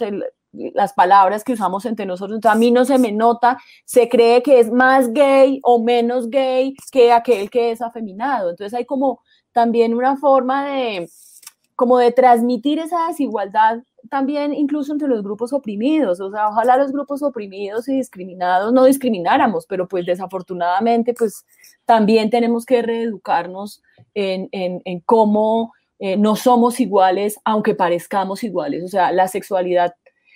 las 0.53 0.93
palabras 0.93 1.43
que 1.43 1.51
usamos 1.51 1.85
entre 1.85 2.05
nosotros, 2.05 2.39
a 2.45 2.55
mí 2.55 2.71
no 2.71 2.85
se 2.85 2.99
me 2.99 3.11
nota, 3.11 3.57
se 3.83 4.07
cree 4.07 4.41
que 4.41 4.61
es 4.61 4.71
más 4.71 5.11
gay 5.11 5.59
o 5.63 5.83
menos 5.83 6.29
gay 6.29 6.75
que 6.93 7.11
aquel 7.11 7.49
que 7.49 7.71
es 7.71 7.81
afeminado. 7.81 8.51
Entonces, 8.51 8.73
hay 8.73 8.85
como 8.85 9.19
también 9.51 9.93
una 9.93 10.15
forma 10.15 10.65
de 10.69 11.09
como 11.75 11.97
de 11.97 12.11
transmitir 12.13 12.79
esa 12.79 13.07
desigualdad 13.07 13.83
también 14.13 14.53
incluso 14.53 14.93
entre 14.93 15.07
los 15.07 15.23
grupos 15.23 15.53
oprimidos, 15.53 16.19
o 16.19 16.29
sea, 16.29 16.47
ojalá 16.47 16.77
los 16.77 16.91
grupos 16.91 17.23
oprimidos 17.23 17.89
y 17.89 17.95
discriminados 17.95 18.71
no 18.71 18.85
discrimináramos, 18.85 19.65
pero 19.65 19.87
pues 19.87 20.05
desafortunadamente 20.05 21.15
pues 21.15 21.47
también 21.85 22.29
tenemos 22.29 22.63
que 22.63 22.83
reeducarnos 22.83 23.81
en, 24.13 24.49
en, 24.51 24.99
cómo 24.99 25.73
eh, 25.97 26.15
no 26.15 26.35
somos 26.35 26.79
iguales 26.79 27.39
aunque 27.43 27.73
parezcamos 27.73 28.43
iguales, 28.43 28.83
o 28.83 28.87
sea, 28.87 29.11
la 29.11 29.27
sexualidad 29.27 29.95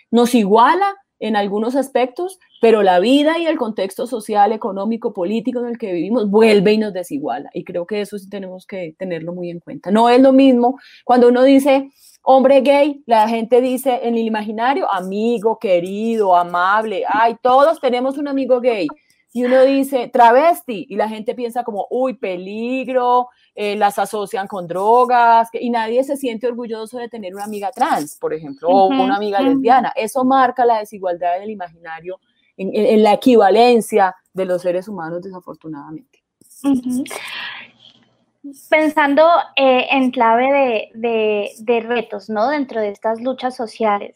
nos 0.09 0.33
iguala 0.33 0.95
en 1.19 1.35
algunos 1.35 1.75
aspectos, 1.75 2.39
pero 2.59 2.81
la 2.81 2.99
vida 2.99 3.37
y 3.37 3.45
el 3.45 3.57
contexto 3.57 4.07
social, 4.07 4.53
económico, 4.53 5.13
político 5.13 5.59
en 5.59 5.67
el 5.67 5.77
que 5.77 5.93
vivimos 5.93 6.31
vuelve 6.31 6.73
y 6.73 6.77
nos 6.79 6.93
desiguala. 6.93 7.49
Y 7.53 7.63
creo 7.63 7.85
que 7.85 8.01
eso 8.01 8.17
sí 8.17 8.29
tenemos 8.29 8.65
que 8.65 8.95
tenerlo 8.97 9.33
muy 9.33 9.49
en 9.49 9.59
cuenta. 9.59 9.91
No 9.91 10.09
es 10.09 10.21
lo 10.21 10.31
mismo 10.31 10.79
cuando 11.03 11.27
uno 11.27 11.43
dice, 11.43 11.89
hombre 12.21 12.61
gay, 12.61 13.03
la 13.05 13.27
gente 13.27 13.61
dice 13.61 14.01
en 14.03 14.15
el 14.15 14.25
imaginario, 14.25 14.91
amigo, 14.91 15.57
querido, 15.59 16.35
amable, 16.35 17.03
ay, 17.07 17.37
todos 17.41 17.79
tenemos 17.79 18.17
un 18.17 18.27
amigo 18.27 18.59
gay. 18.59 18.87
Y 19.33 19.43
uno 19.43 19.61
dice 19.63 20.07
travesti 20.07 20.87
y 20.89 20.95
la 20.95 21.07
gente 21.07 21.35
piensa 21.35 21.63
como, 21.63 21.85
uy, 21.91 22.15
peligro, 22.15 23.27
eh, 23.53 23.75
las 23.75 23.99
asocian 23.99 24.47
con 24.47 24.67
drogas 24.67 25.49
y 25.53 25.69
nadie 25.69 26.03
se 26.03 26.17
siente 26.17 26.47
orgulloso 26.47 26.97
de 26.97 27.07
tener 27.07 27.35
una 27.35 27.43
amiga 27.43 27.71
trans, 27.71 28.17
por 28.17 28.33
ejemplo, 28.33 28.67
o 28.67 28.87
una 28.87 29.15
amiga 29.15 29.39
lesbiana. 29.41 29.93
Eso 29.95 30.23
marca 30.25 30.65
la 30.65 30.79
desigualdad 30.79 31.37
en 31.37 31.43
el 31.43 31.51
imaginario, 31.51 32.19
en, 32.55 33.03
la 33.03 33.13
equivalencia 33.13 34.15
de 34.33 34.45
los 34.45 34.63
seres 34.63 34.87
humanos, 34.87 35.21
desafortunadamente 35.21 36.23
pensando 38.69 39.27
eh, 39.55 39.87
en 39.91 40.11
clave 40.11 40.91
de, 40.93 41.79
retos, 41.81 42.29
¿no? 42.29 42.49
Dentro 42.49 42.81
de 42.81 42.89
estas 42.89 43.21
luchas 43.21 43.55
sociales. 43.55 44.15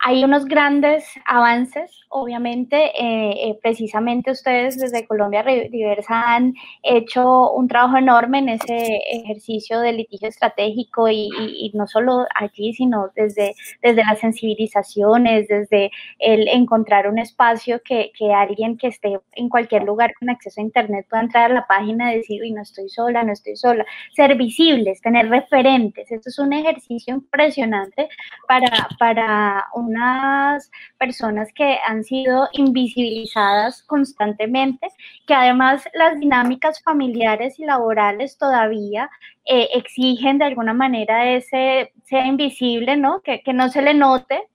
Hay 0.00 0.22
unos 0.22 0.44
grandes 0.44 1.04
avances, 1.24 2.00
obviamente, 2.10 2.76
eh, 2.76 3.48
eh, 3.48 3.58
precisamente 3.62 4.30
ustedes 4.30 4.78
desde 4.78 5.06
Colombia 5.06 5.42
Diversa 5.42 6.34
han 6.34 6.54
hecho 6.82 7.50
un 7.52 7.66
trabajo 7.66 7.96
enorme 7.96 8.38
en 8.38 8.50
ese 8.50 9.00
ejercicio 9.10 9.80
de 9.80 9.92
litigio 9.92 10.28
estratégico 10.28 11.08
y, 11.08 11.70
no 11.74 11.86
solo 11.86 12.26
allí, 12.34 12.72
sino 12.74 13.10
desde, 13.14 13.54
desde 13.82 14.04
las 14.04 14.18
sensibilizaciones, 14.20 15.48
desde 15.48 15.90
el 16.18 16.48
encontrar 16.48 17.08
un 17.08 17.18
espacio 17.18 17.80
que, 17.84 18.12
que 18.16 18.32
alguien 18.32 18.76
que 18.76 18.88
esté 18.88 19.18
en 19.32 19.48
cualquier 19.48 19.84
lugar 19.84 20.14
con 20.18 20.30
acceso 20.30 20.60
a 20.60 20.64
Internet 20.64 21.06
pueda 21.08 21.22
entrar 21.22 21.50
a 21.50 21.54
la 21.54 21.66
página 21.66 22.12
y 22.12 22.18
decir, 22.18 22.44
y 22.44 22.52
no 22.52 22.62
estoy 22.62 22.88
sola, 22.88 23.22
no 23.22 23.32
estoy 23.32 23.56
sola, 23.56 23.84
ser 24.14 24.36
visibles, 24.36 25.00
tener 25.00 25.28
referentes. 25.28 26.10
Esto 26.10 26.28
es 26.28 26.38
un 26.38 26.52
ejercicio 26.52 27.14
impresionante 27.14 28.08
para, 28.46 28.88
para 28.98 29.64
un 29.74 29.85
unas 29.86 30.70
personas 30.98 31.52
que 31.52 31.78
han 31.86 32.04
sido 32.04 32.48
invisibilizadas 32.52 33.82
constantemente, 33.84 34.88
que 35.26 35.34
además 35.34 35.88
las 35.94 36.18
dinámicas 36.18 36.82
familiares 36.82 37.58
y 37.58 37.64
laborales 37.64 38.38
todavía 38.38 39.10
eh, 39.44 39.68
exigen 39.74 40.38
de 40.38 40.44
alguna 40.44 40.74
manera 40.74 41.30
ese 41.30 41.92
sea 42.04 42.26
invisible, 42.26 42.96
¿no? 42.96 43.20
Que, 43.22 43.42
no 43.52 43.68
se 43.68 43.80
le 43.82 43.94
note. 43.94 44.48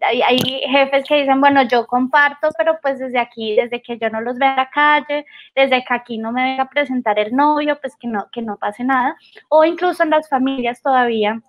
hay, 0.00 0.22
hay, 0.22 0.38
jefes 0.38 1.04
que 1.06 1.16
dicen, 1.16 1.40
bueno, 1.40 1.62
yo 1.62 1.86
comparto, 1.86 2.48
pero 2.56 2.78
pues 2.80 2.98
desde 2.98 3.18
aquí, 3.18 3.54
desde 3.54 3.82
que 3.82 3.98
yo 3.98 4.08
no 4.08 4.20
los 4.22 4.38
vea 4.38 4.50
en 4.50 4.56
la 4.56 4.70
calle, 4.70 5.26
desde 5.54 5.84
que 5.84 5.94
aquí 5.94 6.18
no 6.18 6.32
me 6.32 6.42
venga 6.42 6.62
a 6.64 6.70
presentar 6.70 7.18
el 7.18 7.34
novio, 7.34 7.78
pues 7.80 7.96
que 7.96 8.08
no, 8.08 8.28
que 8.32 8.42
no 8.42 8.56
pase 8.56 8.82
nada. 8.84 9.16
O 9.48 9.64
incluso 9.64 10.02
en 10.02 10.10
las 10.10 10.28
familias 10.28 10.80
todavía, 10.80 11.42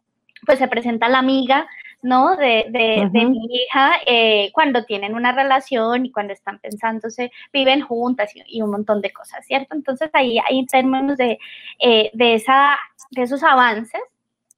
pues 0.46 0.60
se 0.60 0.68
presenta 0.68 1.10
la 1.10 1.20
amiga 1.20 1.68
¿no? 2.02 2.36
De, 2.36 2.66
de, 2.70 3.10
de 3.12 3.26
mi 3.26 3.40
hija 3.56 3.94
eh, 4.06 4.52
cuando 4.54 4.86
tienen 4.86 5.16
una 5.16 5.32
relación 5.32 6.06
y 6.06 6.12
cuando 6.12 6.34
están 6.34 6.60
pensándose, 6.60 7.32
viven 7.52 7.82
juntas 7.82 8.32
y, 8.36 8.62
un 8.62 8.72
montón 8.72 9.02
de 9.02 9.12
cosas, 9.12 9.46
¿cierto? 9.46 9.76
Entonces 9.76 10.10
ahí 10.14 10.38
hay 10.48 10.66
términos 10.66 11.18
de, 11.18 11.40
eh, 11.80 12.10
de, 12.14 12.34
esa, 12.36 12.78
de 13.12 13.24
esos 13.24 13.44
avances 13.44 14.02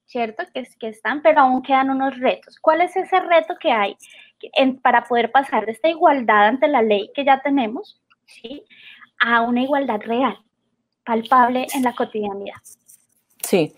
¿cierto? 0.06 0.44
Que, 0.54 0.68
que 0.80 0.88
están, 0.88 1.22
pero 1.22 1.42
aún 1.42 1.62
quedan 1.62 1.92
unos 1.92 2.18
retos. 2.18 2.58
¿Cuál 2.60 2.82
es 2.82 2.96
ese 2.96 3.20
reto 3.20 3.56
que 3.60 3.72
hay 3.72 3.96
para 4.82 5.04
poder 5.04 5.32
pasar 5.32 5.66
de 5.66 5.74
esta 5.74 5.90
igualdad 5.90 6.48
ante 6.48 6.68
la 6.68 6.82
ley 6.82 7.12
que 7.14 7.26
ya 7.26 7.42
tenemos, 7.42 8.02
¿sí? 8.26 8.64
A 9.20 9.42
una 9.42 9.62
igualdad 9.62 10.00
real, 10.02 10.38
palpable 11.06 11.68
en 11.74 11.84
la 11.84 11.94
cotidianidad. 11.94 12.58
Sí, 13.44 13.74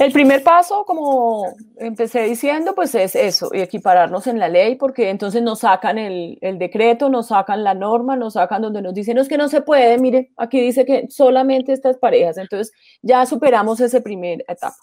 el 0.00 0.12
primer 0.12 0.42
paso, 0.42 0.86
como 0.86 1.54
empecé 1.76 2.22
diciendo, 2.22 2.74
pues 2.74 2.94
es 2.94 3.14
eso, 3.14 3.50
equipararnos 3.52 4.26
en 4.26 4.38
la 4.38 4.48
ley, 4.48 4.76
porque 4.76 5.10
entonces 5.10 5.42
nos 5.42 5.58
sacan 5.58 5.98
el, 5.98 6.38
decreto, 6.58 7.10
nos 7.10 7.26
sacan 7.26 7.62
la 7.64 7.74
norma, 7.74 8.16
nos 8.16 8.32
sacan 8.32 8.62
donde 8.62 8.80
nos 8.80 8.94
dicen, 8.94 9.16
no 9.16 9.20
es 9.20 9.28
que 9.28 9.36
no 9.36 9.50
se 9.50 9.60
puede, 9.60 9.98
mire, 9.98 10.32
aquí 10.38 10.58
dice 10.58 10.86
que 10.86 11.06
solamente 11.10 11.74
estas 11.74 11.98
parejas, 11.98 12.38
entonces 12.38 12.72
ya 13.02 13.26
superamos 13.26 13.78
esa 13.80 14.00
primera 14.00 14.42
etapa. 14.48 14.74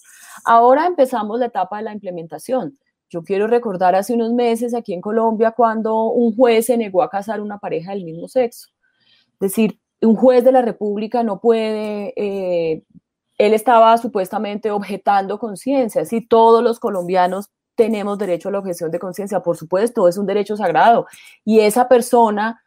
Ahora 0.46 0.86
empezamos 0.86 1.40
la 1.40 1.48
etapa 1.48 1.78
de 1.78 1.84
la 1.86 1.94
implementación. 1.94 2.78
Yo 3.10 3.24
quiero 3.24 3.48
recordar 3.48 3.96
hace 3.96 4.14
unos 4.14 4.34
meses 4.34 4.76
aquí 4.76 4.94
en 4.94 5.02
Colombia 5.02 5.50
cuando 5.50 6.12
un 6.12 6.36
juez 6.36 6.68
se 6.68 6.78
negó 6.78 7.02
a 7.02 7.10
casar 7.10 7.42
una 7.42 7.58
pareja 7.58 7.94
del 7.94 8.04
mismo 8.04 8.28
sexo. 8.28 8.68
Es 9.34 9.40
decir, 9.40 9.80
un 10.00 10.16
juez 10.16 10.44
de 10.44 10.52
la 10.52 10.62
República 10.62 11.24
no 11.24 11.40
puede 11.40 12.14
eh, 12.16 12.84
él 13.38 13.54
estaba 13.54 13.98
supuestamente 13.98 14.72
objetando 14.72 15.40
conciencia. 15.40 16.06
Si 16.06 16.22
todos 16.22 16.64
los 16.64 16.80
colombianos 16.80 17.50
tenemos 17.76 18.18
derecho 18.18 18.50
a 18.50 18.52
la 18.52 18.60
objeción 18.60 18.90
de 18.92 19.00
conciencia, 19.00 19.42
por 19.42 19.56
supuesto, 19.58 20.08
es 20.08 20.18
un 20.18 20.26
derecho 20.26 20.58
sagrado. 20.58 21.06
Y 21.46 21.60
esa 21.60 21.88
persona 21.88 22.62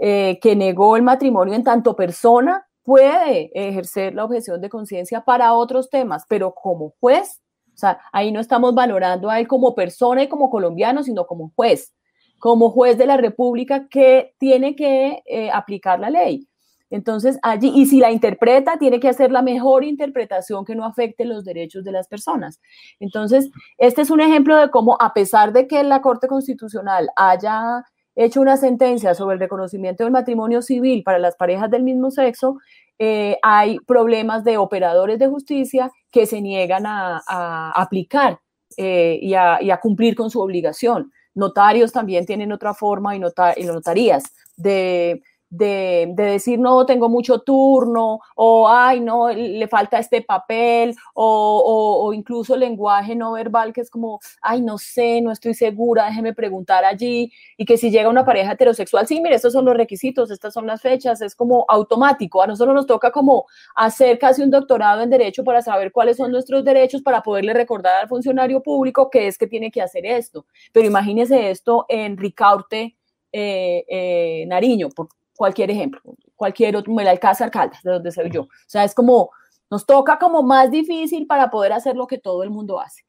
eh, 0.00 0.38
que 0.40 0.54
negó 0.56 0.96
el 0.96 1.02
matrimonio 1.02 1.54
en 1.54 1.64
tanto 1.64 1.96
persona 1.96 2.66
puede 2.84 3.50
ejercer 3.54 4.14
la 4.14 4.24
objeción 4.24 4.60
de 4.60 4.68
conciencia 4.68 5.20
para 5.24 5.52
otros 5.54 5.90
temas, 5.90 6.24
pero 6.28 6.54
como 6.54 6.94
juez, 7.00 7.40
o 7.74 7.76
sea, 7.76 8.00
ahí 8.12 8.32
no 8.32 8.40
estamos 8.40 8.74
valorando 8.74 9.30
a 9.30 9.40
él 9.40 9.48
como 9.48 9.74
persona 9.74 10.22
y 10.22 10.28
como 10.28 10.50
colombiano, 10.50 11.02
sino 11.02 11.26
como 11.26 11.52
juez, 11.54 11.92
como 12.38 12.70
juez 12.70 12.98
de 12.98 13.06
la 13.06 13.16
República 13.16 13.88
que 13.88 14.34
tiene 14.38 14.74
que 14.74 15.22
eh, 15.26 15.50
aplicar 15.52 16.00
la 16.00 16.10
ley. 16.10 16.48
Entonces, 16.92 17.38
allí, 17.42 17.72
y 17.74 17.86
si 17.86 18.00
la 18.00 18.12
interpreta, 18.12 18.76
tiene 18.76 19.00
que 19.00 19.08
hacer 19.08 19.32
la 19.32 19.40
mejor 19.40 19.82
interpretación 19.82 20.66
que 20.66 20.74
no 20.74 20.84
afecte 20.84 21.24
los 21.24 21.42
derechos 21.42 21.84
de 21.84 21.92
las 21.92 22.06
personas. 22.06 22.60
Entonces, 23.00 23.50
este 23.78 24.02
es 24.02 24.10
un 24.10 24.20
ejemplo 24.20 24.56
de 24.58 24.70
cómo, 24.70 24.98
a 25.00 25.14
pesar 25.14 25.54
de 25.54 25.66
que 25.66 25.82
la 25.84 26.02
Corte 26.02 26.28
Constitucional 26.28 27.08
haya 27.16 27.82
hecho 28.14 28.42
una 28.42 28.58
sentencia 28.58 29.14
sobre 29.14 29.34
el 29.34 29.40
reconocimiento 29.40 30.04
del 30.04 30.12
matrimonio 30.12 30.60
civil 30.60 31.02
para 31.02 31.18
las 31.18 31.34
parejas 31.34 31.70
del 31.70 31.82
mismo 31.82 32.10
sexo, 32.10 32.58
eh, 32.98 33.38
hay 33.42 33.78
problemas 33.86 34.44
de 34.44 34.58
operadores 34.58 35.18
de 35.18 35.28
justicia 35.28 35.90
que 36.10 36.26
se 36.26 36.42
niegan 36.42 36.84
a, 36.86 37.72
aplicar 37.74 38.38
eh, 38.76 39.18
y, 39.22 39.32
a, 39.32 39.80
cumplir 39.80 40.14
con 40.14 40.28
su 40.28 40.42
obligación. 40.42 41.10
Notarios 41.34 41.90
también 41.90 42.26
tienen 42.26 42.52
otra 42.52 42.74
forma 42.74 43.16
y, 43.16 43.20
y 43.56 43.64
notarías 43.64 44.24
de 44.56 45.22
de, 45.52 46.10
decir, 46.16 46.58
no, 46.58 46.86
tengo 46.86 47.10
mucho 47.10 47.40
turno, 47.40 48.20
o, 48.34 48.68
ay, 48.68 49.00
no, 49.00 49.30
le 49.30 49.68
falta 49.68 49.98
este 49.98 50.22
papel, 50.22 50.94
o, 51.12 52.10
incluso 52.14 52.56
lenguaje 52.56 53.14
no 53.14 53.32
verbal, 53.32 53.72
que 53.74 53.82
es 53.82 53.90
como, 53.90 54.18
ay, 54.40 54.62
no 54.62 54.78
sé, 54.78 55.20
no 55.20 55.30
estoy 55.30 55.52
segura, 55.52 56.06
déjeme 56.06 56.32
preguntar 56.32 56.86
allí, 56.86 57.30
y 57.58 57.66
que 57.66 57.76
si 57.76 57.90
llega 57.90 58.08
una 58.08 58.24
pareja 58.24 58.52
heterosexual, 58.52 59.06
sí, 59.06 59.20
mire, 59.20 59.34
estos 59.34 59.52
son 59.52 59.66
los 59.66 59.76
requisitos, 59.76 60.30
estas 60.30 60.54
son 60.54 60.66
las 60.66 60.80
fechas, 60.80 61.20
es 61.20 61.34
como 61.36 61.66
automático, 61.68 62.42
a 62.42 62.46
nosotros 62.46 62.74
nos 62.74 62.86
toca 62.86 63.10
como 63.10 63.44
hacer 63.76 64.18
casi 64.18 64.42
un 64.42 64.50
doctorado 64.50 65.02
en 65.02 65.10
derecho 65.10 65.44
para 65.44 65.60
saber 65.60 65.92
cuáles 65.92 66.16
son 66.16 66.32
nuestros 66.32 66.64
derechos, 66.64 67.02
para 67.02 67.22
poderle 67.22 67.52
recordar 67.52 68.00
al 68.00 68.08
funcionario 68.08 68.62
público 68.62 69.10
que 69.10 69.26
es 69.26 69.36
que 69.36 69.46
tiene 69.46 69.70
que 69.70 69.82
hacer 69.82 70.06
esto. 70.06 70.46
Pero 70.72 70.86
imagínese 70.86 71.50
esto 71.50 71.84
en 71.90 72.16
Ricaurte, 72.16 72.96
eh, 73.32 73.84
eh, 73.88 74.44
Nariño, 74.46 74.88
por, 74.88 75.08
cualquier 75.42 75.72
ejemplo, 75.72 76.00
cualquier 76.36 76.76
otro, 76.76 77.00
el 77.00 77.08
Alcázar 77.08 77.50
Caldas, 77.50 77.82
de 77.82 77.90
donde 77.90 78.12
soy 78.12 78.30
yo. 78.30 78.42
O 78.42 78.68
sea, 78.68 78.84
es 78.84 78.94
como, 78.94 79.30
nos 79.72 79.84
toca 79.84 80.16
como 80.16 80.40
más 80.44 80.70
difícil 80.70 81.26
para 81.26 81.50
poder 81.50 81.72
hacer 81.72 81.96
lo 81.96 82.06
que 82.06 82.18
todo 82.18 82.44
el 82.44 82.50
mundo 82.50 82.78
hace. 82.78 83.02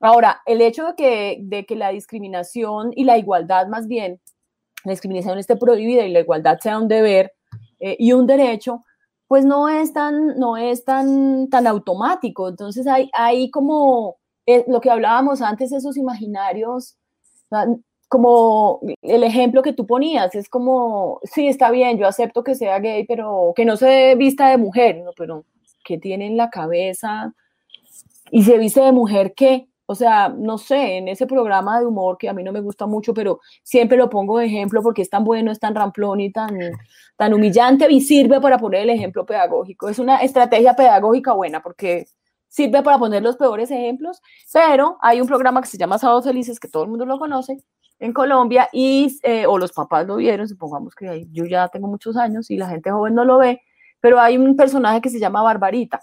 Ahora, 0.00 0.40
el 0.46 0.62
hecho 0.62 0.86
de 0.86 0.94
que, 0.94 1.38
de 1.42 1.66
que 1.66 1.76
la 1.76 1.90
discriminación 1.90 2.92
y 2.96 3.04
la 3.04 3.18
igualdad 3.18 3.66
más 3.66 3.86
bien, 3.86 4.18
la 4.82 4.92
discriminación 4.92 5.36
esté 5.36 5.56
prohibida 5.56 6.06
y 6.06 6.10
la 6.10 6.20
igualdad 6.20 6.58
sea 6.58 6.78
un 6.78 6.88
deber 6.88 7.34
eh, 7.80 7.96
y 7.98 8.14
un 8.14 8.26
derecho, 8.26 8.82
pues 9.26 9.44
no 9.44 9.68
es 9.68 9.92
tan, 9.92 10.38
no 10.38 10.56
es 10.56 10.86
tan, 10.86 11.50
tan 11.50 11.66
automático. 11.66 12.48
Entonces 12.48 12.86
hay, 12.86 13.10
hay 13.12 13.50
como 13.50 14.16
eh, 14.46 14.64
lo 14.68 14.80
que 14.80 14.90
hablábamos 14.90 15.42
antes, 15.42 15.70
esos 15.72 15.98
imaginarios, 15.98 16.96
como 18.08 18.80
el 19.02 19.22
ejemplo 19.22 19.62
que 19.62 19.72
tú 19.72 19.86
ponías, 19.86 20.34
es 20.34 20.48
como, 20.48 21.20
sí, 21.24 21.46
está 21.46 21.70
bien, 21.70 21.98
yo 21.98 22.06
acepto 22.06 22.42
que 22.42 22.54
sea 22.54 22.78
gay, 22.78 23.04
pero 23.06 23.52
que 23.54 23.64
no 23.64 23.76
se 23.76 24.14
vista 24.16 24.48
de 24.48 24.56
mujer, 24.56 25.02
¿no? 25.04 25.12
pero 25.16 25.44
¿qué 25.84 25.98
tiene 25.98 26.26
en 26.26 26.36
la 26.36 26.50
cabeza? 26.50 27.34
¿Y 28.30 28.42
se 28.44 28.58
viste 28.58 28.80
de 28.80 28.92
mujer 28.92 29.34
qué? 29.34 29.68
O 29.86 29.94
sea, 29.94 30.28
no 30.28 30.58
sé, 30.58 30.98
en 30.98 31.08
ese 31.08 31.26
programa 31.26 31.80
de 31.80 31.86
humor 31.86 32.18
que 32.18 32.28
a 32.28 32.34
mí 32.34 32.42
no 32.42 32.52
me 32.52 32.60
gusta 32.60 32.86
mucho, 32.86 33.14
pero 33.14 33.40
siempre 33.62 33.96
lo 33.96 34.10
pongo 34.10 34.38
de 34.38 34.46
ejemplo 34.46 34.82
porque 34.82 35.00
es 35.02 35.08
tan 35.08 35.24
bueno, 35.24 35.50
es 35.50 35.58
tan 35.60 35.74
ramplón 35.74 36.20
y 36.20 36.30
tan, 36.30 36.58
tan 37.16 37.32
humillante 37.32 37.90
y 37.90 38.02
sirve 38.02 38.38
para 38.40 38.58
poner 38.58 38.82
el 38.82 38.90
ejemplo 38.90 39.24
pedagógico. 39.24 39.88
Es 39.88 39.98
una 39.98 40.18
estrategia 40.18 40.74
pedagógica 40.74 41.32
buena 41.32 41.62
porque 41.62 42.06
sirve 42.48 42.82
para 42.82 42.98
poner 42.98 43.22
los 43.22 43.36
peores 43.36 43.70
ejemplos, 43.70 44.20
pero 44.52 44.98
hay 45.00 45.20
un 45.22 45.26
programa 45.26 45.62
que 45.62 45.68
se 45.68 45.78
llama 45.78 45.98
Sábados 45.98 46.24
Felices, 46.24 46.60
que 46.60 46.68
todo 46.68 46.82
el 46.82 46.90
mundo 46.90 47.06
lo 47.06 47.18
conoce, 47.18 47.62
en 47.98 48.12
Colombia 48.12 48.68
y, 48.72 49.18
eh, 49.22 49.46
o 49.46 49.58
los 49.58 49.72
papás 49.72 50.06
lo 50.06 50.16
vieron, 50.16 50.48
supongamos 50.48 50.94
que 50.94 51.26
yo 51.32 51.44
ya 51.46 51.68
tengo 51.68 51.88
muchos 51.88 52.16
años 52.16 52.50
y 52.50 52.56
la 52.56 52.68
gente 52.68 52.90
joven 52.90 53.14
no 53.14 53.24
lo 53.24 53.38
ve, 53.38 53.60
pero 54.00 54.20
hay 54.20 54.38
un 54.38 54.56
personaje 54.56 55.00
que 55.00 55.10
se 55.10 55.18
llama 55.18 55.42
Barbarita. 55.42 56.00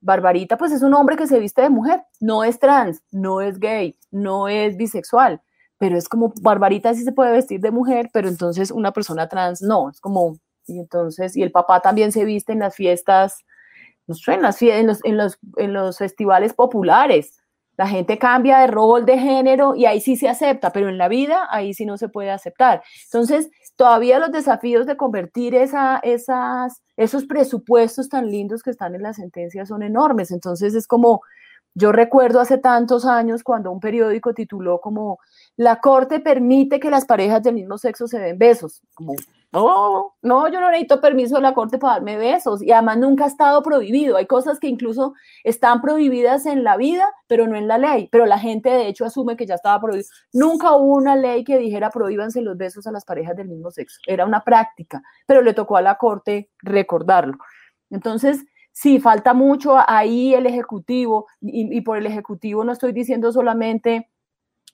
Barbarita 0.00 0.56
pues 0.56 0.72
es 0.72 0.82
un 0.82 0.94
hombre 0.94 1.16
que 1.16 1.26
se 1.26 1.40
viste 1.40 1.62
de 1.62 1.70
mujer, 1.70 2.04
no 2.20 2.44
es 2.44 2.58
trans, 2.58 3.02
no 3.10 3.40
es 3.40 3.58
gay, 3.58 3.98
no 4.10 4.48
es 4.48 4.76
bisexual, 4.76 5.42
pero 5.78 5.96
es 5.96 6.08
como 6.08 6.32
Barbarita 6.42 6.94
sí 6.94 7.02
se 7.02 7.12
puede 7.12 7.32
vestir 7.32 7.60
de 7.60 7.70
mujer, 7.70 8.10
pero 8.12 8.28
entonces 8.28 8.70
una 8.70 8.92
persona 8.92 9.28
trans 9.28 9.62
no, 9.62 9.90
es 9.90 10.00
como, 10.00 10.38
y 10.66 10.78
entonces, 10.78 11.36
y 11.36 11.42
el 11.42 11.50
papá 11.50 11.80
también 11.80 12.12
se 12.12 12.24
viste 12.24 12.52
en 12.52 12.60
las 12.60 12.76
fiestas, 12.76 13.44
no 14.06 14.14
sé, 14.14 14.34
en, 14.34 14.42
las, 14.42 14.62
en, 14.62 14.86
los, 14.86 15.04
en, 15.04 15.16
los, 15.16 15.38
en 15.56 15.72
los 15.72 15.98
festivales 15.98 16.54
populares, 16.54 17.40
la 17.76 17.86
gente 17.86 18.18
cambia 18.18 18.58
de 18.58 18.66
rol, 18.68 19.04
de 19.04 19.18
género 19.18 19.74
y 19.74 19.86
ahí 19.86 20.00
sí 20.00 20.16
se 20.16 20.28
acepta, 20.28 20.70
pero 20.70 20.88
en 20.88 20.98
la 20.98 21.08
vida 21.08 21.46
ahí 21.50 21.74
sí 21.74 21.84
no 21.86 21.98
se 21.98 22.08
puede 22.08 22.30
aceptar. 22.30 22.82
Entonces, 23.04 23.50
todavía 23.76 24.18
los 24.18 24.32
desafíos 24.32 24.86
de 24.86 24.96
convertir 24.96 25.54
esa, 25.54 25.98
esas, 26.02 26.82
esos 26.96 27.26
presupuestos 27.26 28.08
tan 28.08 28.30
lindos 28.30 28.62
que 28.62 28.70
están 28.70 28.94
en 28.94 29.02
la 29.02 29.12
sentencia 29.12 29.66
son 29.66 29.82
enormes. 29.82 30.30
Entonces, 30.30 30.74
es 30.74 30.86
como, 30.86 31.20
yo 31.74 31.92
recuerdo 31.92 32.40
hace 32.40 32.56
tantos 32.56 33.04
años 33.04 33.42
cuando 33.42 33.70
un 33.70 33.80
periódico 33.80 34.32
tituló 34.32 34.80
como, 34.80 35.18
la 35.56 35.80
corte 35.80 36.20
permite 36.20 36.80
que 36.80 36.90
las 36.90 37.04
parejas 37.04 37.42
del 37.42 37.54
mismo 37.54 37.76
sexo 37.76 38.08
se 38.08 38.18
den 38.18 38.38
besos. 38.38 38.82
No, 39.52 40.14
no, 40.22 40.48
yo 40.48 40.60
no 40.60 40.70
necesito 40.70 41.00
permiso 41.00 41.36
de 41.36 41.42
la 41.42 41.54
corte 41.54 41.78
para 41.78 41.94
darme 41.94 42.16
besos 42.16 42.62
y 42.62 42.72
además 42.72 42.98
nunca 42.98 43.24
ha 43.24 43.28
estado 43.28 43.62
prohibido. 43.62 44.16
Hay 44.16 44.26
cosas 44.26 44.58
que 44.58 44.66
incluso 44.66 45.14
están 45.44 45.80
prohibidas 45.80 46.46
en 46.46 46.64
la 46.64 46.76
vida, 46.76 47.08
pero 47.26 47.46
no 47.46 47.56
en 47.56 47.68
la 47.68 47.78
ley. 47.78 48.08
Pero 48.10 48.26
la 48.26 48.38
gente 48.38 48.70
de 48.70 48.88
hecho 48.88 49.04
asume 49.04 49.36
que 49.36 49.46
ya 49.46 49.54
estaba 49.54 49.80
prohibido. 49.80 50.08
Nunca 50.32 50.74
hubo 50.74 50.94
una 50.94 51.16
ley 51.16 51.44
que 51.44 51.58
dijera 51.58 51.90
prohíbanse 51.90 52.42
los 52.42 52.56
besos 52.56 52.86
a 52.86 52.92
las 52.92 53.04
parejas 53.04 53.36
del 53.36 53.48
mismo 53.48 53.70
sexo. 53.70 53.98
Era 54.06 54.26
una 54.26 54.42
práctica, 54.42 55.02
pero 55.26 55.42
le 55.42 55.54
tocó 55.54 55.76
a 55.76 55.82
la 55.82 55.96
corte 55.96 56.50
recordarlo. 56.58 57.38
Entonces, 57.88 58.44
sí, 58.72 59.00
falta 59.00 59.32
mucho 59.32 59.76
ahí 59.86 60.34
el 60.34 60.46
Ejecutivo 60.46 61.26
y, 61.40 61.74
y 61.74 61.80
por 61.82 61.96
el 61.96 62.06
Ejecutivo 62.06 62.64
no 62.64 62.72
estoy 62.72 62.92
diciendo 62.92 63.32
solamente 63.32 64.10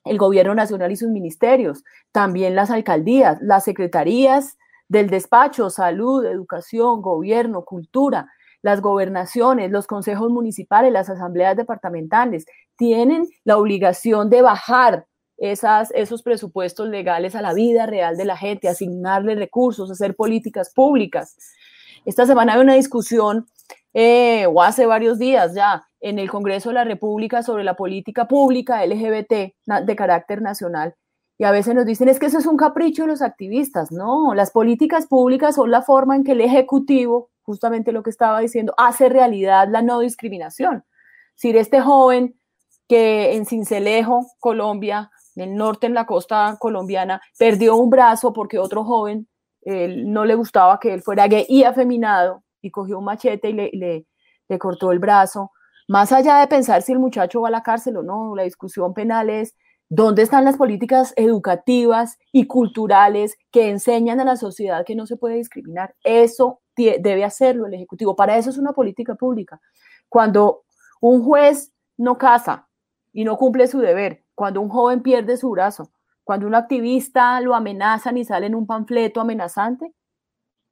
el 0.05 0.17
gobierno 0.17 0.55
nacional 0.55 0.91
y 0.91 0.95
sus 0.95 1.09
ministerios, 1.09 1.83
también 2.11 2.55
las 2.55 2.71
alcaldías, 2.71 3.37
las 3.41 3.63
secretarías 3.63 4.57
del 4.87 5.09
despacho, 5.09 5.69
salud, 5.69 6.25
educación, 6.25 7.01
gobierno, 7.01 7.63
cultura, 7.63 8.31
las 8.61 8.81
gobernaciones, 8.81 9.71
los 9.71 9.87
consejos 9.87 10.29
municipales, 10.31 10.91
las 10.91 11.09
asambleas 11.09 11.55
departamentales, 11.57 12.45
tienen 12.75 13.27
la 13.43 13.57
obligación 13.57 14.29
de 14.29 14.41
bajar 14.41 15.05
esos 15.37 16.21
presupuestos 16.21 16.87
legales 16.87 17.35
a 17.35 17.41
la 17.41 17.53
vida 17.53 17.85
real 17.85 18.15
de 18.15 18.23
la 18.23 18.37
gente, 18.37 18.69
asignarle 18.69 19.35
recursos, 19.35 19.91
hacer 19.91 20.15
políticas 20.15 20.71
públicas. 20.73 21.35
Esta 22.05 22.25
semana 22.25 22.53
hay 22.53 22.61
una 22.61 22.75
discusión, 22.75 23.47
eh, 23.93 24.47
o 24.47 24.61
hace 24.61 24.85
varios 24.85 25.19
días 25.19 25.53
ya, 25.53 25.87
en 25.99 26.19
el 26.19 26.29
Congreso 26.29 26.69
de 26.69 26.75
la 26.75 26.83
República 26.83 27.43
sobre 27.43 27.63
la 27.63 27.75
política 27.75 28.27
pública 28.27 28.85
LGBT 28.85 29.53
de 29.85 29.95
carácter 29.95 30.41
nacional. 30.41 30.95
Y 31.37 31.45
a 31.45 31.51
veces 31.51 31.75
nos 31.75 31.85
dicen, 31.85 32.09
es 32.09 32.19
que 32.19 32.27
eso 32.27 32.39
es 32.39 32.45
un 32.45 32.57
capricho 32.57 33.03
de 33.03 33.09
los 33.09 33.21
activistas. 33.21 33.91
No, 33.91 34.33
las 34.33 34.51
políticas 34.51 35.07
públicas 35.07 35.55
son 35.55 35.71
la 35.71 35.81
forma 35.81 36.15
en 36.15 36.23
que 36.23 36.33
el 36.33 36.41
Ejecutivo, 36.41 37.29
justamente 37.43 37.91
lo 37.91 38.03
que 38.03 38.09
estaba 38.09 38.39
diciendo, 38.39 38.73
hace 38.77 39.09
realidad 39.09 39.67
la 39.69 39.81
no 39.81 39.99
discriminación. 39.99 40.83
Si 41.35 41.49
este 41.57 41.81
joven 41.81 42.35
que 42.87 43.35
en 43.35 43.45
Cincelejo, 43.45 44.27
Colombia, 44.39 45.11
en 45.35 45.49
el 45.49 45.55
norte, 45.55 45.87
en 45.87 45.93
la 45.93 46.05
costa 46.05 46.57
colombiana, 46.59 47.21
perdió 47.39 47.75
un 47.75 47.89
brazo 47.89 48.33
porque 48.33 48.59
otro 48.59 48.83
joven 48.83 49.27
no 49.65 50.25
le 50.25 50.35
gustaba 50.35 50.79
que 50.79 50.93
él 50.93 51.01
fuera 51.01 51.27
gay 51.27 51.45
y 51.47 51.63
afeminado 51.63 52.43
y 52.63 52.71
cogió 52.71 52.97
un 52.97 53.05
machete 53.05 53.49
y 53.49 53.53
le, 53.53 54.07
le 54.47 54.59
cortó 54.59 54.91
el 54.91 54.99
brazo. 54.99 55.51
Más 55.87 56.11
allá 56.11 56.39
de 56.39 56.47
pensar 56.47 56.81
si 56.81 56.93
el 56.93 56.99
muchacho 56.99 57.41
va 57.41 57.49
a 57.49 57.51
la 57.51 57.61
cárcel 57.61 57.97
o 57.97 58.03
no, 58.03 58.35
la 58.35 58.43
discusión 58.43 58.93
penal 58.93 59.29
es 59.29 59.55
dónde 59.89 60.23
están 60.23 60.45
las 60.45 60.57
políticas 60.57 61.13
educativas 61.17 62.17
y 62.31 62.47
culturales 62.47 63.37
que 63.51 63.69
enseñan 63.69 64.19
a 64.19 64.25
la 64.25 64.37
sociedad 64.37 64.85
que 64.85 64.95
no 64.95 65.05
se 65.05 65.17
puede 65.17 65.35
discriminar. 65.35 65.93
Eso 66.03 66.61
debe 66.75 67.23
hacerlo 67.23 67.67
el 67.67 67.75
Ejecutivo. 67.75 68.15
Para 68.15 68.37
eso 68.37 68.49
es 68.49 68.57
una 68.57 68.73
política 68.73 69.15
pública. 69.15 69.61
Cuando 70.09 70.63
un 71.01 71.23
juez 71.23 71.73
no 71.97 72.17
casa 72.17 72.67
y 73.11 73.25
no 73.25 73.37
cumple 73.37 73.67
su 73.67 73.79
deber, 73.79 74.23
cuando 74.35 74.61
un 74.61 74.69
joven 74.69 75.03
pierde 75.03 75.37
su 75.37 75.49
brazo, 75.51 75.91
cuando 76.23 76.47
un 76.47 76.55
activista 76.55 77.39
lo 77.41 77.53
amenazan 77.53 78.17
y 78.17 78.23
sale 78.23 78.47
en 78.47 78.55
un 78.55 78.65
panfleto 78.65 79.19
amenazante, 79.21 79.93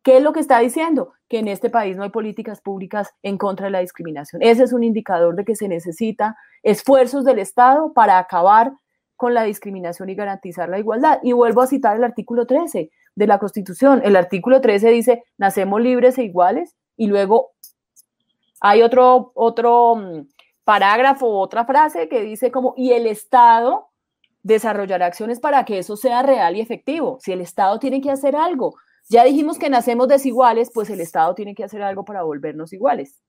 ¿qué 0.04 0.18
es 0.18 0.24
lo 0.24 0.34
que 0.34 0.40
está 0.40 0.60
diciendo? 0.60 1.14
Que 1.30 1.40
en 1.40 1.48
este 1.48 1.70
país 1.70 1.96
no 1.96 2.04
hay 2.04 2.10
políticas 2.10 2.62
públicas 2.62 3.10
en 3.22 3.38
contra 3.38 3.66
de 3.66 3.72
la 3.72 3.80
discriminación. 3.80 4.42
Ese 4.42 4.64
es 4.64 4.74
un 4.74 4.84
indicador 4.84 5.36
de 5.36 5.46
que 5.46 5.56
se 5.56 5.68
necesita 5.68 6.36
esfuerzos 6.64 7.24
del 7.24 7.40
Estado 7.40 7.94
para 7.94 8.18
acabar 8.18 8.72
con 9.16 9.34
la 9.34 9.44
discriminación 9.44 10.10
y 10.10 10.16
garantizar 10.16 10.70
la 10.70 10.80
igualdad. 10.80 11.20
Y 11.24 11.34
vuelvo 11.34 11.62
a 11.62 11.68
citar 11.68 11.96
el 11.96 12.04
artículo 12.04 12.48
13 12.48 12.90
de 13.16 13.28
la 13.28 13.38
Constitución. 13.38 14.02
El 14.04 14.16
artículo 14.16 14.62
13 14.62 14.90
dice, 14.90 15.24
nacemos 15.38 15.82
libres 15.82 16.18
e 16.18 16.24
iguales, 16.24 16.76
y 16.98 17.08
luego 17.08 17.52
hay 18.60 18.82
otro, 18.82 19.32
otro 19.36 19.96
mm, 19.96 20.28
parágrafo, 20.64 21.28
otra 21.28 21.66
frase 21.66 22.08
que 22.08 22.22
dice 22.22 22.52
como, 22.52 22.74
y 22.78 22.92
el 22.94 23.08
Estado 23.08 23.90
desarrollará 24.44 25.06
acciones 25.06 25.40
para 25.40 25.66
que 25.66 25.80
eso 25.80 25.98
sea 25.98 26.24
real 26.24 26.56
y 26.56 26.62
efectivo. 26.62 27.18
Si 27.22 27.32
el 27.32 27.42
Estado 27.42 27.80
tiene 27.80 28.02
que 28.02 28.12
hacer 28.12 28.36
algo, 28.36 28.76
ya 29.10 29.24
dijimos 29.24 29.58
que 29.58 29.70
nacemos 29.70 30.08
desiguales, 30.08 30.72
pues 30.74 30.90
el 30.90 31.02
Estado 31.02 31.36
tiene 31.36 31.56
que 31.56 31.64
hacer 31.64 31.82
algo 31.82 32.06
para 32.06 32.24
volvernos 32.24 32.74
iguales. 32.74 33.22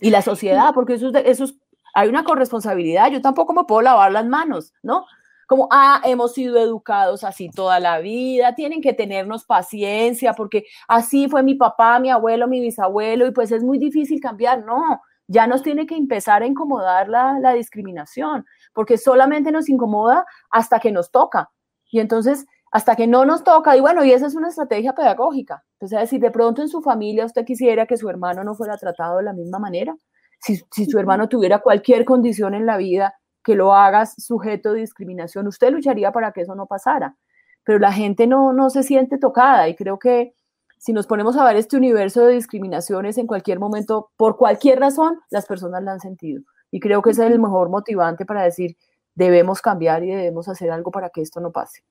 Y 0.00 0.10
la 0.10 0.20
sociedad, 0.20 0.72
porque 0.74 0.94
eso, 0.94 1.08
eso 1.16 1.44
es 1.44 1.54
hay 1.96 2.10
una 2.10 2.24
corresponsabilidad, 2.24 3.10
yo 3.10 3.22
tampoco 3.22 3.54
me 3.54 3.64
puedo 3.64 3.80
lavar 3.80 4.12
las 4.12 4.26
manos, 4.26 4.74
¿no? 4.82 5.06
Como, 5.46 5.66
ah, 5.70 6.02
hemos 6.04 6.34
sido 6.34 6.58
educados 6.58 7.24
así 7.24 7.48
toda 7.48 7.80
la 7.80 8.00
vida, 8.00 8.54
tienen 8.54 8.82
que 8.82 8.92
tenernos 8.92 9.46
paciencia 9.46 10.34
porque 10.34 10.66
así 10.88 11.26
fue 11.30 11.42
mi 11.42 11.54
papá, 11.54 11.98
mi 11.98 12.10
abuelo, 12.10 12.48
mi 12.48 12.60
bisabuelo 12.60 13.26
y 13.26 13.30
pues 13.30 13.50
es 13.50 13.62
muy 13.62 13.78
difícil 13.78 14.20
cambiar, 14.20 14.62
no, 14.62 15.00
ya 15.26 15.46
nos 15.46 15.62
tiene 15.62 15.86
que 15.86 15.96
empezar 15.96 16.42
a 16.42 16.46
incomodar 16.46 17.08
la, 17.08 17.38
la 17.40 17.54
discriminación, 17.54 18.44
porque 18.74 18.98
solamente 18.98 19.50
nos 19.50 19.70
incomoda 19.70 20.26
hasta 20.50 20.78
que 20.80 20.92
nos 20.92 21.10
toca. 21.10 21.50
Y 21.90 22.00
entonces, 22.00 22.46
hasta 22.70 22.96
que 22.96 23.06
no 23.06 23.24
nos 23.24 23.44
toca, 23.44 23.76
y 23.76 23.80
bueno, 23.80 24.04
y 24.04 24.12
esa 24.12 24.26
es 24.26 24.34
una 24.34 24.48
estrategia 24.48 24.94
pedagógica. 24.94 25.64
O 25.80 25.86
sea, 25.86 26.06
si 26.06 26.18
de 26.18 26.30
pronto 26.30 26.62
en 26.62 26.68
su 26.68 26.82
familia 26.82 27.24
usted 27.24 27.44
quisiera 27.44 27.86
que 27.86 27.96
su 27.96 28.08
hermano 28.08 28.44
no 28.44 28.54
fuera 28.54 28.76
tratado 28.76 29.18
de 29.18 29.24
la 29.24 29.32
misma 29.32 29.58
manera, 29.58 29.96
si, 30.40 30.56
su 30.86 30.98
hermano 30.98 31.28
tuviera 31.28 31.60
cualquier 31.60 32.04
condición 32.04 32.54
en 32.54 32.66
la 32.66 32.76
vida 32.76 33.14
que 33.42 33.54
lo 33.54 33.74
hagas 33.74 34.14
sujeto 34.18 34.72
de 34.72 34.80
discriminación, 34.80 35.46
usted 35.46 35.70
lucharía 35.70 36.12
para 36.12 36.32
que 36.32 36.42
eso 36.42 36.54
no 36.54 36.66
pasara. 36.66 37.16
Pero 37.64 37.78
la 37.78 37.92
gente 37.92 38.26
no, 38.26 38.52
no 38.52 38.70
se 38.70 38.82
siente 38.82 39.18
tocada 39.18 39.68
y 39.68 39.76
creo 39.76 39.98
que 39.98 40.34
si 40.78 40.92
nos 40.92 41.06
ponemos 41.06 41.36
a 41.36 41.44
ver 41.44 41.56
este 41.56 41.76
universo 41.76 42.26
de 42.26 42.34
discriminaciones 42.34 43.18
en 43.18 43.26
cualquier 43.26 43.58
momento, 43.58 44.10
por 44.16 44.36
cualquier 44.36 44.78
razón, 44.78 45.20
las 45.30 45.46
personas 45.46 45.82
la 45.82 45.92
han 45.92 46.00
sentido. 46.00 46.42
Y 46.70 46.80
creo 46.80 47.02
que 47.02 47.10
ese 47.10 47.24
es 47.26 47.32
el 47.32 47.40
mejor 47.40 47.70
motivante 47.70 48.26
para 48.26 48.42
decir, 48.42 48.76
debemos 49.14 49.62
cambiar 49.62 50.04
y 50.04 50.10
debemos 50.10 50.48
hacer 50.48 50.70
algo 50.70 50.90
para 50.90 51.10
que 51.10 51.22
esto 51.22 51.40
no 51.40 51.50
pase. 51.50 51.82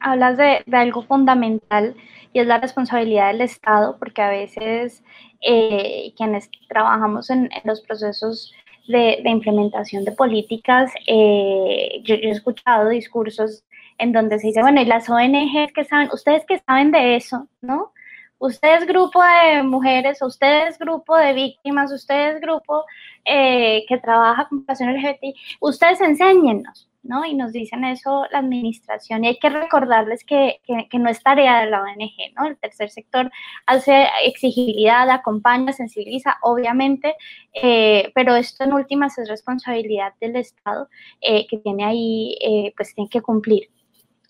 Hablas 0.00 0.38
de, 0.38 0.64
algo 0.72 1.02
fundamental 1.02 1.94
y 2.32 2.40
es 2.40 2.46
la 2.46 2.58
responsabilidad 2.58 3.28
del 3.28 3.42
Estado, 3.42 3.98
porque 3.98 4.22
a 4.22 4.30
veces 4.30 5.02
eh, 5.42 6.12
quienes 6.16 6.50
trabajamos 6.68 7.28
en, 7.30 7.50
los 7.64 7.80
procesos 7.82 8.52
de, 8.88 9.20
implementación 9.24 10.04
de 10.04 10.12
políticas, 10.12 10.92
eh, 11.06 12.00
yo, 12.04 12.14
he 12.14 12.30
escuchado 12.30 12.88
discursos 12.88 13.64
en 13.98 14.12
donde 14.12 14.38
se 14.38 14.48
dice, 14.48 14.62
bueno, 14.62 14.80
y 14.80 14.84
las 14.84 15.08
ONGs 15.08 15.72
que 15.74 15.84
saben, 15.84 16.10
ustedes 16.12 16.44
que 16.46 16.58
saben 16.58 16.90
de 16.90 17.16
eso, 17.16 17.48
¿no? 17.60 17.92
Ustedes 18.38 18.86
grupo 18.86 19.22
de 19.22 19.62
mujeres, 19.62 20.20
ustedes 20.20 20.78
grupo 20.78 21.16
de 21.16 21.32
víctimas, 21.32 21.90
ustedes 21.90 22.40
grupo 22.40 22.84
eh, 23.24 23.84
que 23.88 23.96
trabaja 23.98 24.46
con 24.48 24.60
población 24.60 24.94
LGBT, 24.94 25.34
ustedes 25.60 26.00
enséñennos, 26.02 26.88
¿no? 27.08 27.24
Y 27.24 27.34
nos 27.34 27.52
dicen 27.52 27.84
eso 27.84 28.26
la 28.30 28.38
administración 28.38 29.24
y 29.24 29.28
hay 29.28 29.38
que 29.38 29.50
recordarles 29.50 30.24
que, 30.24 30.60
no 30.92 31.08
es 31.08 31.22
tarea 31.22 31.60
de 31.60 31.70
la 31.70 31.82
ONG, 31.82 32.34
¿no? 32.36 32.46
El 32.46 32.56
tercer 32.56 32.90
sector 32.90 33.30
hace 33.66 34.06
exigibilidad, 34.24 35.08
acompaña, 35.10 35.72
sensibiliza, 35.72 36.36
obviamente, 36.42 37.14
eh, 37.54 38.10
pero 38.14 38.36
esto 38.36 38.64
en 38.64 38.72
últimas 38.72 39.18
es 39.18 39.28
responsabilidad 39.28 40.12
del 40.20 40.36
Estado 40.36 40.88
eh, 41.20 41.46
que 41.46 41.58
tiene 41.58 41.84
ahí, 41.84 42.36
eh, 42.40 42.72
pues 42.76 42.94
tiene 42.94 43.10
que 43.10 43.20
cumplir 43.20 43.68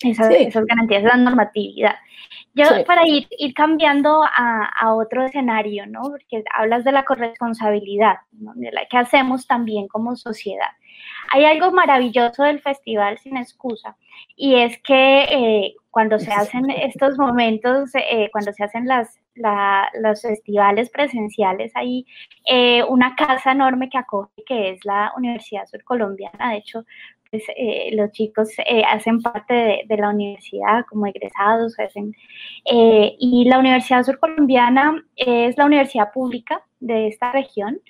esas, 0.00 0.28
garantías, 0.28 1.04
esa 1.04 1.16
normatividad. 1.16 1.96
Yo 2.54 2.66
para 2.86 3.06
ir, 3.06 3.26
ir 3.38 3.54
cambiando 3.54 4.22
a, 4.24 4.94
otro 4.94 5.24
escenario, 5.24 5.86
¿no? 5.86 6.02
Porque 6.02 6.42
hablas 6.52 6.84
de 6.84 6.92
la 6.92 7.04
corresponsabilidad, 7.04 8.16
¿no? 8.32 8.52
de 8.54 8.72
la 8.72 8.86
que 8.86 8.96
hacemos 8.96 9.46
también 9.46 9.88
como 9.88 10.16
sociedad. 10.16 10.70
Hay 11.32 11.44
algo 11.44 11.72
maravilloso 11.72 12.42
del 12.44 12.60
festival 12.60 13.18
Sin 13.18 13.36
Excusa 13.36 13.96
y 14.36 14.54
es 14.56 14.78
que 14.82 15.24
eh, 15.24 15.74
cuando 15.90 16.18
se 16.18 16.30
hacen 16.30 16.68
estos 16.70 17.18
momentos, 17.18 17.90
eh, 17.94 18.28
cuando 18.30 18.52
se 18.52 18.64
hacen 18.64 18.86
las, 18.86 19.18
los 19.34 20.22
festivales 20.22 20.90
presenciales, 20.90 21.72
hay 21.74 22.06
eh, 22.46 22.84
una 22.84 23.14
casa 23.16 23.52
enorme 23.52 23.88
que 23.88 23.98
acoge, 23.98 24.30
que 24.46 24.70
es 24.70 24.84
la 24.84 25.12
Universidad 25.16 25.66
Surcolombiana. 25.66 26.50
De 26.50 26.58
hecho, 26.58 26.84
pues, 27.30 27.44
los 27.92 28.12
chicos 28.12 28.50
hacen 28.88 29.20
parte 29.22 29.84
de, 29.86 29.96
la 29.96 30.10
universidad 30.10 30.84
como 30.86 31.06
egresados. 31.06 31.78
Hacen, 31.78 32.14
y 32.64 33.44
la 33.48 33.58
Universidad 33.58 34.04
Surcolombiana 34.04 35.02
es 35.16 35.56
la 35.56 35.64
universidad 35.64 36.12
pública 36.12 36.62
de 36.80 37.08
esta 37.08 37.32
región 37.32 37.80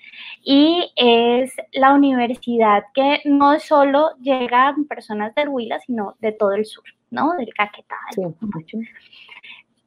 y 0.43 0.93
es 0.97 1.53
la 1.73 1.95
universidad 1.95 2.85
que 2.95 3.21
no 3.25 3.59
solo 3.59 4.11
llega 4.21 4.69
a 4.69 4.77
personas 4.89 5.35
del 5.35 5.49
Huila, 5.49 5.81
sino 5.81 6.15
de 6.21 6.33
todo 6.33 6.53
el 6.53 6.65
sur, 6.65 6.85
¿no? 7.11 7.33
Del 7.35 7.53
Caquetá. 7.55 7.97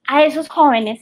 A 0.07 0.23
esos 0.23 0.49
jóvenes, 0.49 0.99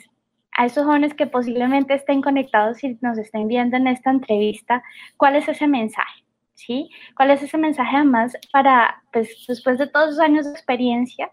a 0.52 0.66
esos 0.66 0.86
jóvenes 0.86 1.14
que 1.14 1.28
posiblemente 1.28 1.94
estén 1.94 2.22
conectados 2.22 2.84
y 2.84 2.98
nos 3.02 3.18
estén 3.18 3.48
viendo 3.48 3.78
en 3.78 3.88
esta 3.88 4.12
entrevista, 4.12 4.84
¿cuál 5.18 5.36
es 5.36 5.48
ese 5.48 5.68
mensaje? 5.68 6.24
¿Sí? 6.56 6.90
¿Cuál 7.16 7.32
es 7.32 7.44
ese 7.44 7.58
mensaje 7.58 7.96
además 7.96 8.36
para, 8.52 9.04
pues, 9.14 9.46
después 9.48 9.78
de 9.78 9.88
todos 9.88 10.10
los 10.10 10.20
años 10.20 10.46
de 10.46 10.52
experiencia, 10.52 11.32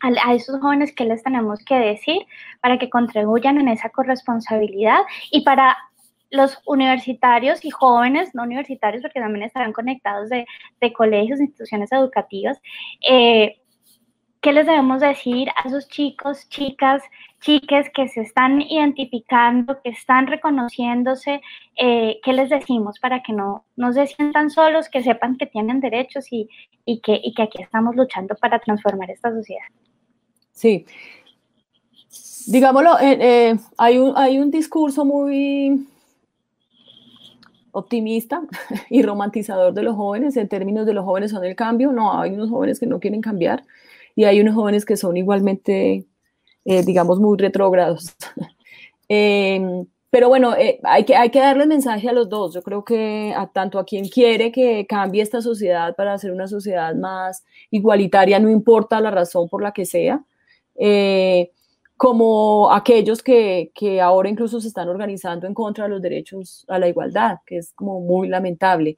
a, 0.00 0.34
esos 0.34 0.60
jóvenes 0.60 0.92
que 0.94 1.04
les 1.04 1.22
tenemos 1.22 1.64
que 1.64 1.74
decir 1.74 2.18
para 2.60 2.78
que 2.78 2.90
contribuyan 2.90 3.58
en 3.58 3.68
esa 3.68 3.88
corresponsabilidad 3.90 5.00
y 5.30 5.42
para 5.42 5.76
los 6.30 6.58
universitarios 6.66 7.64
y 7.64 7.70
jóvenes 7.70 8.34
no 8.34 8.42
universitarios, 8.42 9.02
porque 9.02 9.20
también 9.20 9.44
estarán 9.44 9.72
conectados 9.72 10.28
de, 10.28 10.46
colegios, 10.92 11.40
instituciones 11.40 11.90
educativas, 11.92 12.60
eh, 13.08 13.58
¿qué 14.40 14.52
les 14.52 14.66
debemos 14.66 15.00
decir 15.00 15.48
a 15.50 15.68
esos 15.68 15.88
chicos, 15.88 16.48
chicas, 16.48 17.02
chiques 17.40 17.90
que 17.94 18.08
se 18.08 18.20
están 18.20 18.60
identificando, 18.60 19.80
que 19.82 19.90
están 19.90 20.26
reconociéndose? 20.26 21.40
Eh, 21.76 22.20
¿Qué 22.22 22.32
les 22.32 22.50
decimos 22.50 22.98
para 23.00 23.22
que 23.22 23.32
no, 23.32 23.64
no 23.76 23.92
se 23.92 24.06
sientan 24.06 24.50
solos, 24.50 24.88
que 24.88 25.02
sepan 25.02 25.36
que 25.36 25.46
tienen 25.46 25.80
derechos 25.80 26.26
y, 26.30 26.48
que, 26.86 27.20
que 27.34 27.42
aquí 27.42 27.62
estamos 27.62 27.96
luchando 27.96 28.34
para 28.36 28.58
transformar 28.58 29.10
esta 29.10 29.30
sociedad? 29.30 29.66
Sí. 30.52 30.86
Digámoslo, 32.46 32.98
eh, 33.00 33.56
hay, 33.76 33.98
un, 33.98 34.16
hay 34.16 34.38
un 34.38 34.50
discurso 34.50 35.04
muy 35.04 35.86
optimista 37.72 38.42
y 38.90 39.02
romantizador 39.02 39.72
de 39.74 39.82
los 39.82 39.96
jóvenes 39.96 40.36
en 40.36 40.48
términos 40.48 40.86
de 40.86 40.94
los 40.94 41.04
jóvenes 41.04 41.30
son 41.30 41.44
el 41.44 41.56
cambio. 41.56 41.92
No, 41.92 42.18
hay 42.20 42.32
unos 42.32 42.50
jóvenes 42.50 42.80
que 42.80 42.86
no 42.86 43.00
quieren 43.00 43.20
cambiar 43.20 43.64
y 44.14 44.24
hay 44.24 44.40
unos 44.40 44.54
jóvenes 44.54 44.84
que 44.84 44.96
son 44.96 45.16
igualmente, 45.16 46.06
eh, 46.64 46.82
digamos, 46.84 47.20
muy 47.20 47.38
retrógrados. 47.38 48.16
Em, 49.10 49.86
pero 50.10 50.28
bueno, 50.28 50.54
eh, 50.54 50.80
hay, 50.84 51.04
que, 51.04 51.16
hay 51.16 51.30
que 51.30 51.38
darle 51.38 51.64
mensaje 51.66 52.08
a 52.10 52.12
los 52.12 52.28
dos. 52.28 52.52
Yo 52.52 52.62
creo 52.62 52.84
que 52.84 53.32
a, 53.34 53.46
tanto 53.46 53.78
a 53.78 53.86
quien 53.86 54.08
quiere 54.08 54.52
que 54.52 54.86
cambie 54.86 55.22
esta 55.22 55.40
sociedad 55.40 55.96
para 55.96 56.12
hacer 56.12 56.30
una 56.30 56.46
sociedad 56.46 56.94
más 56.94 57.42
igualitaria, 57.70 58.38
no 58.38 58.50
importa 58.50 59.00
la 59.00 59.10
razón 59.10 59.48
por 59.48 59.62
la 59.62 59.72
que 59.72 59.86
sea, 59.86 60.22
eh, 60.76 61.52
como 61.98 62.72
aquellos 62.72 63.22
que, 63.22 63.72
que, 63.74 64.00
ahora 64.00 64.30
incluso 64.30 64.60
se 64.60 64.68
están 64.68 64.88
organizando 64.88 65.48
en 65.48 65.52
contra 65.52 65.84
de 65.84 65.90
los 65.90 66.00
derechos 66.00 66.64
a 66.68 66.78
la 66.78 66.88
igualdad, 66.88 67.38
que 67.44 67.58
es 67.58 67.72
como 67.74 68.00
muy 68.00 68.28
lamentable. 68.28 68.96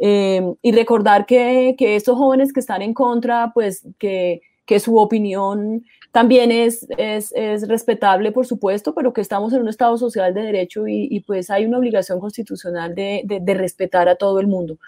Eh, 0.00 0.42
y 0.60 0.72
recordar 0.72 1.26
que, 1.26 1.76
que, 1.78 1.94
estos 1.94 2.18
jóvenes 2.18 2.52
que 2.52 2.58
están 2.58 2.82
en 2.82 2.92
contra, 2.92 3.52
pues 3.54 3.86
que, 4.00 4.40
que 4.66 4.80
su 4.80 4.98
opinión 4.98 5.84
también 6.10 6.50
es, 6.50 6.88
es, 6.98 7.32
es, 7.36 7.68
respetable, 7.68 8.32
por 8.32 8.46
supuesto, 8.46 8.94
pero 8.94 9.12
que 9.12 9.20
estamos 9.20 9.52
en 9.52 9.62
un 9.62 9.68
Estado 9.68 9.96
social 9.96 10.34
de 10.34 10.42
derecho 10.42 10.88
y, 10.88 11.06
y 11.08 11.20
pues 11.20 11.50
hay 11.50 11.66
una 11.66 11.78
obligación 11.78 12.18
constitucional 12.18 12.96
de, 12.96 13.22
de, 13.26 13.38
de, 13.40 13.54
respetar 13.54 14.08
a 14.08 14.16
todo 14.16 14.40
el 14.40 14.48
mundo. 14.48 14.78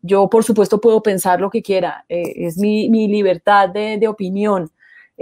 Yo, 0.00 0.30
por 0.30 0.42
supuesto, 0.42 0.80
puedo 0.80 1.02
pensar 1.02 1.38
lo 1.38 1.50
que 1.50 1.62
quiera, 1.62 2.06
eh, 2.08 2.32
es 2.36 2.56
mi, 2.56 2.88
mi 2.88 3.08
libertad 3.08 3.68
de, 3.68 3.98
de 3.98 4.08
opinión, 4.08 4.70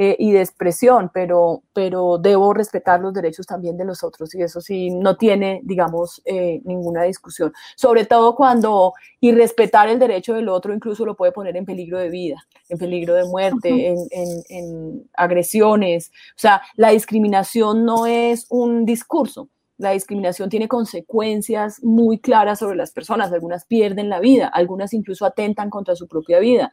eh, 0.01 0.15
y 0.17 0.31
de 0.31 0.43
expresión, 0.43 1.11
pero, 1.13 1.65
pero 1.73 2.19
debo 2.19 2.55
respetar 2.55 3.01
los 3.01 3.13
derechos 3.13 3.47
también 3.47 3.77
de 3.77 3.85
los 3.85 4.05
otros 4.05 4.33
y 4.33 4.41
eso 4.41 4.61
sí 4.61 4.91
no 4.91 5.17
tiene, 5.17 5.61
digamos, 5.65 6.23
eh, 6.25 6.61
ninguna 6.63 7.03
discusión. 7.03 7.53
Sobre 7.75 8.07
todo 8.07 8.37
cuando 8.37 8.93
y 9.19 9.33
respetar 9.33 9.89
el 9.89 9.99
derecho 9.99 10.35
del 10.35 10.51
otro 10.51 10.73
incluso 10.73 11.05
lo 11.05 11.17
puede 11.17 11.33
poner 11.33 11.57
en 11.57 11.65
peligro 11.65 11.99
de 11.99 12.11
vida, 12.11 12.37
en 12.69 12.79
peligro 12.79 13.15
de 13.15 13.25
muerte, 13.25 13.89
en, 13.89 13.97
en, 14.13 14.43
en 14.51 15.11
agresiones. 15.15 16.13
O 16.37 16.39
sea, 16.39 16.63
la 16.77 16.91
discriminación 16.91 17.85
no 17.85 18.07
es 18.07 18.47
un 18.51 18.85
discurso, 18.85 19.49
la 19.79 19.91
discriminación 19.91 20.49
tiene 20.49 20.69
consecuencias 20.69 21.83
muy 21.83 22.21
claras 22.21 22.61
sobre 22.61 22.77
las 22.77 22.93
personas. 22.93 23.33
Algunas 23.33 23.65
pierden 23.65 24.09
la 24.09 24.21
vida, 24.21 24.47
algunas 24.47 24.93
incluso 24.93 25.27
atentan 25.27 25.71
contra 25.71 25.97
su 25.97 26.07
propia 26.07 26.39
vida. 26.39 26.73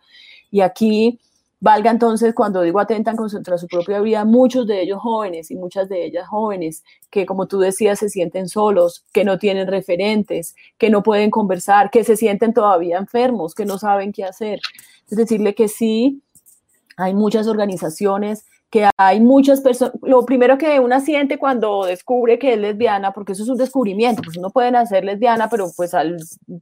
Y 0.51 0.61
aquí 0.61 1.19
Valga 1.59 1.89
entonces, 1.89 2.33
cuando 2.35 2.61
digo 2.61 2.79
atentan 2.79 3.15
contra 3.15 3.57
su 3.57 3.67
propia 3.67 3.99
vida, 4.01 4.25
muchos 4.25 4.67
de 4.67 4.81
ellos 4.81 4.99
jóvenes 5.01 5.49
y 5.51 5.55
muchas 5.55 5.89
de 5.89 6.05
ellas 6.05 6.27
jóvenes 6.27 6.83
que, 7.09 7.25
como 7.25 7.47
tú 7.47 7.59
decías, 7.59 7.99
se 7.99 8.09
sienten 8.09 8.49
solos, 8.49 9.05
que 9.13 9.23
no 9.23 9.39
tienen 9.39 9.67
referentes, 9.67 10.55
que 10.77 10.89
no 10.89 11.01
pueden 11.01 11.31
conversar, 11.31 11.89
que 11.89 12.03
se 12.03 12.17
sienten 12.17 12.53
todavía 12.53 12.97
enfermos, 12.97 13.55
que 13.55 13.65
no 13.65 13.77
saben 13.77 14.11
qué 14.11 14.25
hacer. 14.25 14.59
Es 15.09 15.17
decirle 15.17 15.55
que 15.55 15.67
sí, 15.67 16.21
hay 16.97 17.13
muchas 17.13 17.47
organizaciones, 17.47 18.45
que 18.69 18.89
hay 18.97 19.21
muchas 19.21 19.61
personas, 19.61 19.95
lo 20.01 20.25
primero 20.25 20.57
que 20.57 20.79
una 20.79 20.99
siente 20.99 21.37
cuando 21.37 21.85
descubre 21.85 22.37
que 22.37 22.53
es 22.53 22.59
lesbiana, 22.59 23.13
porque 23.13 23.31
eso 23.31 23.43
es 23.43 23.49
un 23.49 23.57
descubrimiento, 23.57 24.21
pues 24.21 24.37
uno 24.37 24.49
puede 24.49 24.71
nacer 24.71 25.05
lesbiana, 25.05 25.49
pero 25.49 25.71
pues 25.75 25.93
al 25.93 26.17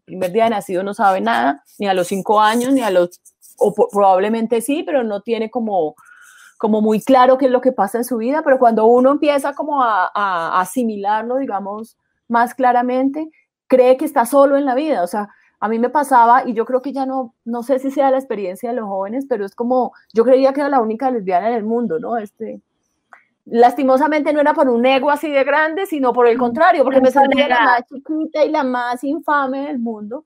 primer 0.06 0.32
día 0.32 0.44
de 0.46 0.52
nacido 0.52 0.84
no 0.84 0.94
sabe 0.94 1.22
nada, 1.22 1.64
ni 1.80 1.88
a 1.88 1.94
los 1.94 2.08
cinco 2.08 2.40
años, 2.40 2.72
ni 2.74 2.82
a 2.82 2.92
los 2.92 3.20
o 3.58 3.74
probablemente 3.90 4.62
sí, 4.62 4.84
pero 4.84 5.04
no 5.04 5.22
tiene 5.22 5.50
como, 5.50 5.96
como 6.58 6.82
muy 6.82 7.02
claro 7.02 7.38
qué 7.38 7.46
es 7.46 7.52
lo 7.52 7.62
que 7.62 7.72
pasa 7.72 7.98
en 7.98 8.04
su 8.04 8.18
vida, 8.18 8.42
pero 8.44 8.60
cuando 8.60 8.86
uno 8.86 9.12
empieza 9.12 9.54
como 9.54 9.84
a, 9.84 10.12
a, 10.14 10.60
asimilarlo, 10.62 11.38
digamos, 11.38 11.98
más 12.28 12.54
claramente, 12.54 13.30
cree 13.68 13.98
que 13.98 14.06
está 14.06 14.26
solo 14.26 14.58
en 14.58 14.66
la 14.66 14.76
vida, 14.76 15.04
o 15.04 15.08
sea, 15.08 15.30
a 15.60 15.70
mí 15.70 15.80
me 15.80 15.90
pasaba, 15.90 16.44
y 16.46 16.54
yo 16.54 16.66
creo 16.66 16.82
que 16.82 16.92
ya 16.92 17.06
no, 17.06 17.34
no 17.46 17.64
sé 17.64 17.80
si 17.80 17.90
sea 17.90 18.12
la 18.12 18.18
experiencia 18.18 18.70
de 18.70 18.76
los 18.76 18.86
jóvenes, 18.86 19.26
pero 19.30 19.46
es 19.46 19.56
como, 19.56 19.94
yo 20.14 20.26
creía 20.26 20.52
que 20.52 20.60
era 20.60 20.70
la 20.70 20.82
única 20.82 21.10
lesbiana 21.10 21.48
en 21.48 21.56
el 21.56 21.64
mundo, 21.64 22.00
¿no? 22.00 22.18
Este, 22.18 22.62
lastimosamente 23.46 24.34
no 24.34 24.42
era 24.42 24.54
por 24.54 24.70
un 24.70 24.86
ego 24.86 25.10
así 25.10 25.32
de 25.32 25.44
grande, 25.44 25.86
sino 25.86 26.14
por 26.14 26.28
el 26.28 26.38
contrario, 26.38 26.84
porque 26.84 27.02
me 27.02 27.12
sentía 27.12 27.48
la 27.48 27.62
más 27.62 27.86
chiquita 27.86 28.44
y 28.44 28.50
la 28.50 28.64
más 28.64 29.04
infame 29.04 29.68
del 29.68 29.80
mundo. 29.80 30.26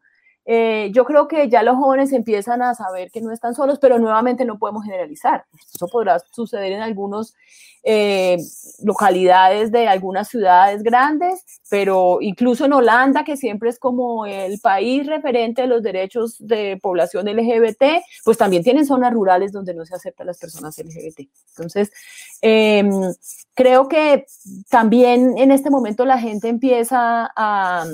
Eh, 0.49 0.91
yo 0.93 1.03
creo 1.03 1.27
que 1.27 1.49
ya 1.49 1.61
los 1.61 1.75
jóvenes 1.75 2.13
empiezan 2.13 2.61
a 2.61 2.73
saber 2.73 3.11
que 3.11 3.19
no 3.19 3.33
están 3.33 3.53
solos, 3.53 3.79
pero 3.79 3.99
nuevamente 3.99 4.45
no 4.45 4.57
podemos 4.57 4.85
generalizar. 4.85 5.43
Eso 5.75 5.89
podrá 5.89 6.19
suceder 6.31 6.71
en 6.71 6.81
algunas 6.81 7.35
eh, 7.83 8.37
localidades 8.81 9.73
de 9.73 9.89
algunas 9.89 10.29
ciudades 10.29 10.83
grandes, 10.83 11.43
pero 11.69 12.19
incluso 12.21 12.63
en 12.63 12.71
Holanda, 12.71 13.25
que 13.25 13.35
siempre 13.35 13.69
es 13.69 13.77
como 13.77 14.25
el 14.25 14.57
país 14.61 15.05
referente 15.05 15.63
de 15.63 15.67
los 15.67 15.83
derechos 15.83 16.37
de 16.39 16.79
población 16.81 17.27
LGBT, 17.27 18.01
pues 18.23 18.37
también 18.37 18.63
tienen 18.63 18.85
zonas 18.85 19.11
rurales 19.11 19.51
donde 19.51 19.73
no 19.73 19.85
se 19.85 19.95
aceptan 19.95 20.27
las 20.27 20.37
personas 20.37 20.77
LGBT. 20.77 21.29
Entonces, 21.57 21.91
em, 22.41 22.89
creo 23.53 23.89
que 23.89 24.25
también 24.69 25.37
en 25.37 25.51
este 25.51 25.69
momento 25.69 26.05
la 26.05 26.19
gente 26.19 26.47
empieza 26.47 27.29
a 27.35 27.85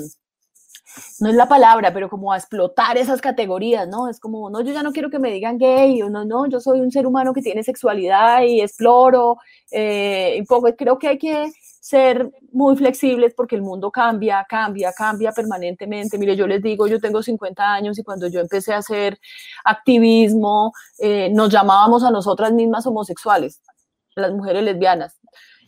no 1.20 1.28
es 1.28 1.34
la 1.34 1.48
palabra, 1.48 1.92
pero 1.92 2.08
como 2.08 2.32
a 2.32 2.36
explotar 2.36 2.96
esas 2.98 3.20
categorías, 3.20 3.88
¿no? 3.88 4.08
Es 4.08 4.20
como, 4.20 4.50
no, 4.50 4.60
yo 4.60 4.72
ya 4.72 4.82
no 4.82 4.92
quiero 4.92 5.10
que 5.10 5.18
me 5.18 5.30
digan 5.30 5.58
gay, 5.58 6.02
o 6.02 6.10
no, 6.10 6.24
no, 6.24 6.46
yo 6.46 6.60
soy 6.60 6.80
un 6.80 6.90
ser 6.90 7.06
humano 7.06 7.32
que 7.32 7.42
tiene 7.42 7.62
sexualidad 7.62 8.42
y 8.42 8.60
exploro, 8.60 9.38
eh, 9.70 10.36
un 10.40 10.46
poco, 10.46 10.74
creo 10.76 10.98
que 10.98 11.08
hay 11.08 11.18
que 11.18 11.52
ser 11.84 12.30
muy 12.50 12.76
flexibles 12.76 13.34
porque 13.36 13.56
el 13.56 13.62
mundo 13.62 13.90
cambia, 13.90 14.46
cambia, 14.48 14.90
cambia 14.96 15.32
permanentemente. 15.32 16.16
Mire, 16.16 16.34
yo 16.34 16.46
les 16.46 16.62
digo, 16.62 16.86
yo 16.86 16.98
tengo 16.98 17.22
50 17.22 17.62
años 17.62 17.98
y 17.98 18.02
cuando 18.02 18.26
yo 18.26 18.40
empecé 18.40 18.72
a 18.72 18.78
hacer 18.78 19.18
activismo, 19.64 20.72
eh, 20.98 21.28
nos 21.30 21.50
llamábamos 21.50 22.02
a 22.02 22.10
nosotras 22.10 22.52
mismas 22.52 22.86
homosexuales, 22.86 23.60
las 24.16 24.32
mujeres 24.32 24.62
lesbianas. 24.62 25.18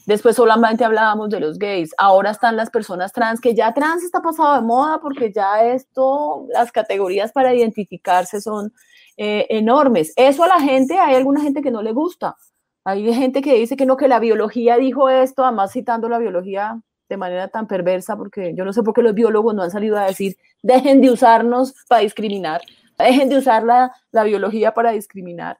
Después 0.06 0.36
solamente 0.36 0.84
hablábamos 0.84 1.30
de 1.30 1.40
los 1.40 1.58
gays. 1.58 1.92
Ahora 1.98 2.30
están 2.30 2.56
las 2.56 2.70
personas 2.70 3.12
trans, 3.12 3.40
que 3.40 3.56
ya 3.56 3.74
trans 3.74 4.04
está 4.04 4.22
pasado 4.22 4.54
de 4.54 4.62
moda 4.62 5.00
porque 5.00 5.32
ya 5.32 5.64
esto, 5.64 6.46
las 6.54 6.70
categorías 6.70 7.32
para 7.32 7.52
identificarse 7.52 8.40
son 8.40 8.72
eh, 9.16 9.46
enormes. 9.50 10.12
Eso 10.14 10.44
a 10.44 10.48
la 10.48 10.60
gente, 10.60 10.96
hay 10.96 11.16
alguna 11.16 11.40
gente 11.40 11.60
que 11.60 11.72
no 11.72 11.82
le 11.82 11.92
gusta. 11.92 12.36
Hay 12.84 13.12
gente 13.12 13.42
que 13.42 13.54
dice 13.54 13.76
que 13.76 13.84
no, 13.84 13.96
que 13.96 14.06
la 14.06 14.20
biología 14.20 14.76
dijo 14.76 15.08
esto, 15.10 15.44
además 15.44 15.72
citando 15.72 16.08
la 16.08 16.18
biología 16.18 16.80
de 17.08 17.16
manera 17.16 17.48
tan 17.48 17.66
perversa, 17.66 18.16
porque 18.16 18.54
yo 18.54 18.64
no 18.64 18.72
sé 18.72 18.84
por 18.84 18.94
qué 18.94 19.02
los 19.02 19.14
biólogos 19.14 19.56
no 19.56 19.62
han 19.62 19.72
salido 19.72 19.96
a 19.96 20.06
decir, 20.06 20.36
dejen 20.62 21.00
de 21.00 21.10
usarnos 21.10 21.74
para 21.88 22.02
discriminar, 22.02 22.62
dejen 22.96 23.28
de 23.28 23.38
usar 23.38 23.64
la, 23.64 23.92
la 24.12 24.22
biología 24.22 24.72
para 24.72 24.92
discriminar 24.92 25.58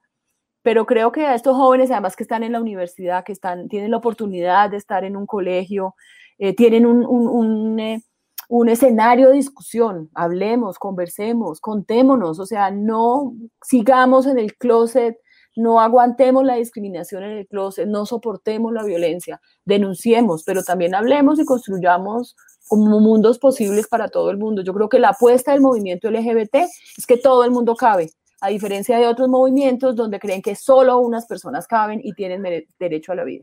pero 0.66 0.85
creo 0.85 1.12
que 1.12 1.24
a 1.24 1.37
estos 1.37 1.55
jóvenes, 1.55 1.92
además 1.92 2.16
que 2.16 2.24
están 2.24 2.42
en 2.42 2.50
la 2.50 2.61
universidad, 2.61 3.22
que 3.22 3.31
están, 3.31 3.68
tienen 3.68 3.92
la 3.92 3.98
oportunidad 3.98 4.68
de 4.68 4.79
estar 4.79 5.05
en 5.05 5.16
un 5.16 5.24
colegio, 5.24 5.94
eh, 6.38 6.57
tienen 6.57 6.87
un, 6.87 7.07
un, 7.07 7.79
eh, 7.79 8.02
un, 8.48 8.68
escenario 8.68 9.29
de 9.29 9.37
discusión, 9.37 10.11
hablemos, 10.12 10.81
conversemos, 10.81 11.61
contémonos, 11.61 12.40
o 12.40 12.46
sea, 12.46 12.72
no 12.72 13.33
sigamos 13.62 14.26
en 14.26 14.40
el 14.40 14.57
closet, 14.57 15.16
no 15.55 15.81
aguantemos 15.81 16.44
la 16.44 16.57
discriminación 16.57 17.22
en 17.22 17.38
el 17.38 17.46
closet, 17.46 17.87
no 17.87 18.05
soportemos 18.05 18.72
la 18.72 18.83
violencia, 18.83 19.40
denunciemos, 19.64 20.42
pero 20.42 20.64
también 20.64 20.96
hablemos 20.96 21.38
y 21.38 21.44
construyamos 21.44 22.35
como 22.66 22.98
mundos 22.98 23.38
posibles 23.38 23.87
para 23.87 24.09
todo 24.09 24.33
el 24.33 24.37
mundo. 24.37 24.62
Yo 24.62 24.74
creo 24.74 24.88
que 24.88 24.98
la 24.98 25.11
apuesta 25.11 25.52
del 25.52 25.61
movimiento 25.61 26.11
LGBT 26.11 26.57
es 26.96 27.07
que 27.07 27.18
todo 27.18 27.44
el 27.44 27.52
mundo 27.52 27.76
cabe, 27.76 28.11
a 28.40 28.49
diferencia 28.49 28.99
de 28.99 29.07
otros 29.07 29.29
movimientos 29.29 29.96
donde 29.96 30.18
creen 30.18 30.42
que 30.42 30.55
solo 30.55 30.99
unas 30.99 31.27
personas 31.27 31.66
caben 31.66 32.01
y 32.03 32.12
tienen 32.12 32.42
derecho 32.79 33.12
a 33.12 33.16
la 33.16 33.25
vida. 33.25 33.42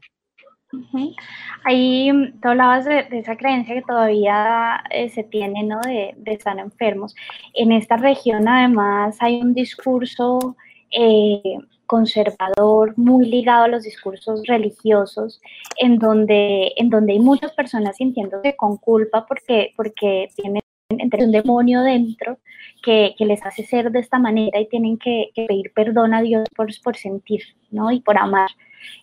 Ahí 1.66 2.12
mm, 2.12 2.40
tú 2.42 2.50
hablabas 2.50 2.86
de, 2.86 3.08
esa 3.12 3.36
creencia 3.36 3.76
que 3.76 3.82
todavía 3.84 4.84
eh, 4.90 5.10
se 5.10 5.24
tiene, 5.24 5.64
¿no? 5.64 5.80
De, 5.82 6.16
estar 6.26 6.58
enfermos. 6.58 7.16
En 7.54 7.72
esta 7.72 7.98
región, 7.98 8.48
además, 8.48 9.18
hay 9.20 9.42
un 9.42 9.54
discurso 9.54 10.56
eh, 10.92 11.58
conservador 11.86 12.94
muy 12.98 13.26
ligado 13.28 13.66
a 13.66 13.68
los 13.68 13.84
discursos 13.84 14.46
religiosos, 14.48 15.42
en 15.78 16.00
donde, 16.00 16.74
en 16.78 16.90
donde 16.90 17.14
hay 17.14 17.20
muchas 17.20 17.52
personas 17.54 17.98
sintiéndose 17.98 18.56
con 18.56 18.78
culpa 18.78 19.26
porque, 19.28 19.74
porque 19.76 20.30
tienen 20.36 20.62
entre 21.00 21.26
un 21.26 21.32
demonio 21.32 21.82
dentro 21.82 22.38
que, 22.82 23.16
que, 23.18 23.26
les 23.26 23.46
hace 23.46 23.64
ser 23.64 23.92
de 23.92 24.00
esta 24.00 24.20
manera 24.20 24.60
y 24.60 24.68
tienen 24.68 24.98
que, 24.98 25.32
pedir 25.36 25.72
perdón 25.74 26.14
a 26.14 26.22
Dios 26.22 26.48
por, 26.56 26.68
por 26.84 26.98
sentir, 26.98 27.42
¿no? 27.72 27.92
Y 27.92 28.02
por 28.02 28.18
amar 28.18 28.50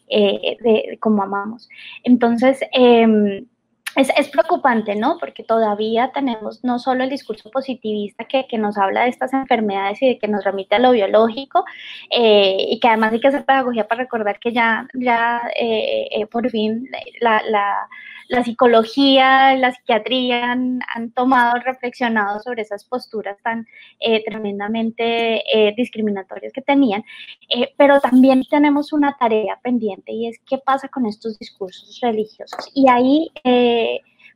eh, 0.09 0.57
de, 0.61 0.99
como 1.01 1.23
amamos. 1.23 1.69
Entonces, 2.05 2.61
eh, 2.73 3.45
es, 3.97 4.09
es, 4.17 4.29
preocupante, 4.29 4.95
¿no? 4.95 5.19
Porque 5.19 5.43
todavía 5.43 6.13
tenemos 6.13 6.63
no 6.63 6.79
solo 6.79 7.05
el 7.05 7.11
discurso 7.11 7.51
positivista 7.51 8.25
que, 8.25 8.47
que, 8.47 8.59
nos 8.59 8.79
habla 8.79 9.03
de 9.03 9.09
estas 9.09 9.33
enfermedades 9.33 10.01
y 10.03 10.09
de 10.09 10.19
que 10.19 10.29
nos 10.29 10.45
remite 10.45 10.77
a 10.77 10.79
lo 10.79 10.93
biológico, 10.93 11.65
eh, 12.11 12.57
y 12.71 12.79
que 12.79 12.89
además 12.89 13.13
hay 13.13 13.21
que 13.21 13.29
hacer 13.29 13.45
pedagogía 13.45 13.89
para 13.89 14.03
recordar 14.03 14.39
que 14.39 14.53
ya, 14.53 14.87
ya 14.95 15.43
eh, 15.57 16.09
eh, 16.13 16.27
por 16.27 16.49
fin 16.51 16.89
la, 17.21 17.43
la, 17.49 17.89
la, 18.29 18.45
psicología, 18.45 19.57
la 19.57 19.73
psiquiatría 19.73 20.53
han, 20.53 20.81
han, 20.95 21.11
tomado, 21.11 21.59
reflexionado 21.61 22.39
sobre 22.41 22.63
esas 22.63 22.85
posturas 22.85 23.37
tan 23.43 23.67
tremendamente 24.25 25.43
discriminatorias 25.77 26.53
que 26.53 26.63
tenían, 26.63 27.05
pero 27.77 28.01
también 28.01 28.45
tenemos 28.49 28.93
una 28.93 29.17
tarea 29.19 29.59
pendiente 29.63 30.13
y 30.13 30.29
es 30.29 30.39
qué 30.49 30.59
pasa 30.59 30.89
con 30.89 31.07
estos 31.07 31.39
discursos 31.39 31.99
religiosos. 32.01 32.71
Y 32.75 32.89
ahí 32.89 33.31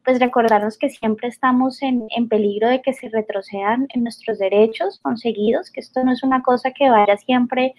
pues 0.05 0.21
recordarnos 0.21 0.77
que 0.77 0.91
siempre 0.91 1.29
estamos 1.29 1.81
en, 1.83 2.07
peligro 2.29 2.69
de 2.69 2.83
que 2.83 2.93
se 2.93 3.09
retrocedan 3.09 3.87
en 3.95 4.03
nuestros 4.03 4.39
derechos 4.39 4.99
conseguidos, 5.01 5.71
que 5.71 5.81
esto 5.81 6.05
no 6.05 6.13
es 6.13 6.23
una 6.23 6.43
cosa 6.43 6.73
que 6.73 6.91
vaya 6.91 7.17
siempre 7.17 7.75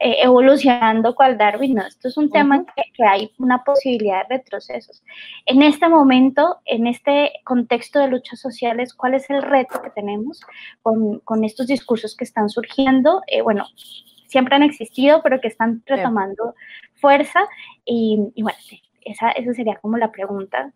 eh, 0.00 0.16
evolucionando 0.22 1.14
cual 1.14 1.38
Darwin, 1.38 1.74
no, 1.74 1.86
esto 1.86 2.08
es 2.08 2.16
un 2.16 2.30
tema 2.30 2.64
que, 2.64 2.82
que 2.92 3.04
hay 3.04 3.30
una 3.38 3.62
posibilidad 3.62 4.26
de 4.26 4.38
retrocesos. 4.38 5.04
En 5.46 5.62
este 5.62 5.88
momento, 5.88 6.58
en 6.64 6.88
este 6.88 7.32
contexto 7.44 8.00
de 8.00 8.08
luchas 8.08 8.40
sociales, 8.40 8.92
¿cuál 8.92 9.14
es 9.14 9.30
el 9.30 9.42
reto 9.42 9.80
que 9.80 9.90
tenemos 9.90 10.40
con, 10.82 11.20
con 11.20 11.44
estos 11.44 11.68
discursos 11.68 12.16
que 12.16 12.24
están 12.24 12.48
surgiendo? 12.48 13.22
Eh, 13.28 13.42
bueno, 13.42 13.66
siempre 14.28 14.56
han 14.56 14.62
existido, 14.62 15.22
pero 15.22 15.40
que 15.40 15.48
están 15.48 15.82
retomando 15.86 16.54
fuerza. 16.94 17.40
Y, 17.84 18.32
bueno, 18.36 18.58
esa, 19.04 19.30
esa 19.30 19.52
sería 19.54 19.76
como 19.76 19.96
la 19.96 20.12
pregunta. 20.12 20.72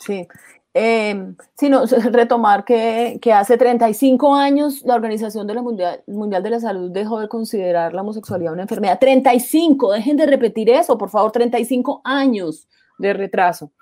Sí. 0.00 0.26
Eh, 0.74 1.34
sino 1.56 1.84
retomar 2.10 2.64
que, 2.64 3.18
que, 3.20 3.32
hace 3.32 3.56
35 3.56 4.34
años 4.34 4.82
la 4.82 4.94
Organización 4.94 5.46
de 5.46 5.54
la 5.54 5.62
Mundial, 5.62 6.02
Mundial 6.06 6.42
de 6.42 6.50
la 6.50 6.60
Salud 6.60 6.90
dejó 6.90 7.20
de 7.20 7.28
considerar 7.28 7.94
la 7.94 8.02
homosexualidad 8.02 8.52
una 8.52 8.62
enfermedad. 8.62 8.98
35, 8.98 9.92
dejen 9.92 10.16
de 10.16 10.26
repetir 10.26 10.70
eso, 10.70 10.96
por 10.96 11.10
favor, 11.10 11.32
35 11.32 12.00
años 12.04 12.68
de 12.98 13.12
retraso. 13.12 13.72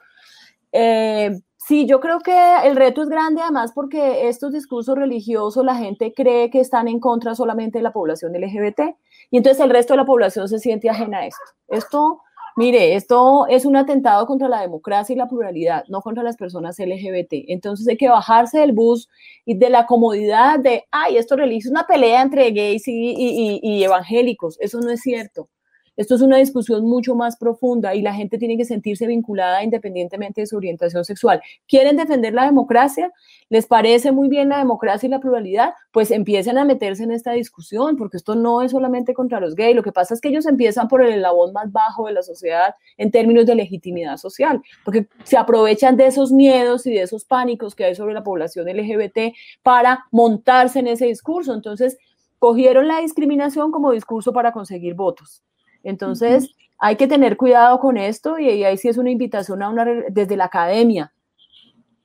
Eh, 0.73 1.41
Sí, 1.67 1.85
yo 1.85 1.99
creo 1.99 2.21
que 2.21 2.33
el 2.63 2.77
reto 2.77 3.03
es 3.03 3.09
grande 3.09 3.43
además 3.43 3.73
porque 3.75 4.29
estos 4.29 4.53
discursos 4.53 4.97
religiosos 4.97 5.65
la 5.65 5.75
gente 5.75 6.15
cree 6.15 6.49
que 6.49 6.61
están 6.61 6.87
en 6.87 7.01
contra 7.01 7.35
solamente 7.35 7.81
de 7.81 7.83
la 7.83 7.93
población 7.93 8.41
LGBT 8.41 8.95
y 9.33 9.37
entonces 9.37 9.61
el 9.65 9.71
resto 9.71 9.95
de 9.95 9.97
la 9.97 10.05
población 10.05 10.49
se 10.49 10.61
siente 10.61 10.89
ajena 10.89 11.19
a 11.19 11.27
esto. 11.27 11.43
Esto, 11.67 12.21
mire, 12.57 12.95
esto 12.95 13.47
es 13.49 13.65
un 13.65 13.77
atentado 13.77 14.27
contra 14.27 14.49
la 14.49 14.61
democracia 14.61 15.13
y 15.15 15.17
la 15.17 15.29
pluralidad, 15.29 15.85
no 15.89 16.01
contra 16.03 16.23
las 16.23 16.37
personas 16.37 16.79
LGBT. 16.79 17.45
Entonces 17.49 17.87
hay 17.89 17.97
que 17.97 18.09
bajarse 18.09 18.59
del 18.59 18.73
bus 18.73 19.09
y 19.45 19.57
de 19.57 19.71
la 19.71 19.87
comodidad 19.87 20.59
de, 20.59 20.85
ay, 20.91 21.17
esto 21.19 21.37
es 21.37 21.67
una 21.67 21.87
pelea 21.87 22.23
entre 22.23 22.51
gays 22.51 22.85
y 22.89 23.85
evangélicos. 23.85 24.57
Eso 24.61 24.81
no 24.81 24.91
es 24.91 25.01
cierto. 25.01 25.49
Esto 25.97 26.15
es 26.15 26.21
una 26.21 26.37
discusión 26.37 26.85
mucho 26.85 27.15
más 27.15 27.37
profunda 27.37 27.95
y 27.95 28.03
la 28.03 28.15
gente 28.15 28.39
tiene 28.39 28.57
que 28.57 28.65
sentirse 28.65 29.07
vinculada 29.07 29.65
independientemente 29.65 30.43
de 30.43 30.47
su 30.47 30.57
orientación 30.57 31.05
sexual. 31.05 31.41
¿Quieren 31.67 31.97
defender 31.97 32.35
la 32.35 32.45
democracia? 32.45 33.13
¿Les 33.49 33.67
parece 33.67 34.13
muy 34.13 34.29
bien 34.29 34.49
la 34.49 34.59
democracia 34.59 35.07
y 35.07 35.11
la 35.11 35.21
pluralidad? 35.21 35.75
Pues 35.93 36.11
empiecen 36.11 36.59
a 36.59 36.65
meterse 36.65 37.05
en 37.05 37.13
esta 37.13 37.33
discusión, 37.33 37.97
porque 37.97 38.17
esto 38.17 38.35
no 38.35 38.63
es 38.63 38.73
solamente 38.73 39.15
contra 39.15 39.41
los 39.41 39.55
gays. 39.55 39.75
Lo 39.75 39.83
que 39.83 39.93
pasa 39.93 40.15
es 40.15 40.21
que 40.21 40.29
ellos 40.29 40.47
empiezan 40.47 40.89
por 40.89 41.03
el 41.03 41.13
eslabón 41.13 41.53
más 41.53 41.71
bajo 41.73 42.07
de 42.07 42.13
la 42.13 42.23
sociedad 42.23 42.75
en 42.97 43.11
términos 43.11 43.47
de 43.47 43.55
legitimidad 43.55 44.17
social, 44.17 44.61
porque 44.85 45.07
se 45.25 45.37
aprovechan 45.37 45.97
de 45.97 46.07
esos 46.07 46.33
miedos 46.33 46.87
y 46.87 46.93
de 46.93 47.03
esos 47.03 47.25
pánicos 47.25 47.75
que 47.75 47.85
hay 47.85 47.95
sobre 47.95 48.15
la 48.15 48.23
población 48.23 48.67
LGBT 48.67 49.35
para 49.63 50.05
montarse 50.11 50.81
en 50.81 50.89
ese 50.89 51.07
discurso. 51.07 51.55
Entonces, 51.55 51.97
cogieron 52.39 52.87
la 52.87 53.01
discriminación 53.01 53.73
como 53.73 53.93
discurso 53.93 54.33
para 54.33 54.53
conseguir 54.53 54.95
votos. 54.95 55.43
Entonces, 55.87 56.51
hay 56.79 56.97
que 56.97 57.07
tener 57.07 57.37
cuidado 57.37 57.79
con 57.79 57.97
esto 57.97 58.39
y, 58.39 58.65
ahí 58.65 58.77
sí 58.77 58.89
es 58.89 58.99
una 58.99 59.11
invitación 59.11 59.63
a 59.63 59.71
una, 59.71 59.85
desde 60.09 60.37
la 60.37 60.47
academia, 60.47 61.13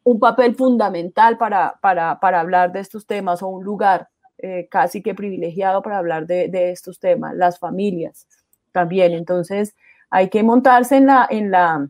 un 0.03 0.19
papel 0.19 0.55
fundamental 0.55 1.37
para, 1.37 1.75
para, 1.81 2.19
para 2.19 2.39
hablar 2.39 2.71
de 2.71 2.79
estos 2.79 3.07
temas 3.07 3.41
o 3.41 3.47
un 3.47 3.63
lugar 3.63 4.07
eh, 4.37 4.67
casi 4.69 5.01
que 5.01 5.15
privilegiado 5.15 5.81
para 5.81 5.97
hablar 5.97 6.27
de, 6.27 6.47
de, 6.47 6.71
estos 6.71 6.99
temas, 6.99 7.35
las 7.35 7.57
familias 7.57 8.27
también. 8.71 9.13
Entonces, 9.13 9.75
hay 10.11 10.29
que 10.29 10.43
montarse 10.43 10.97
en, 10.97 11.07
la, 11.07 11.27
en, 11.29 11.49
la, 11.49 11.87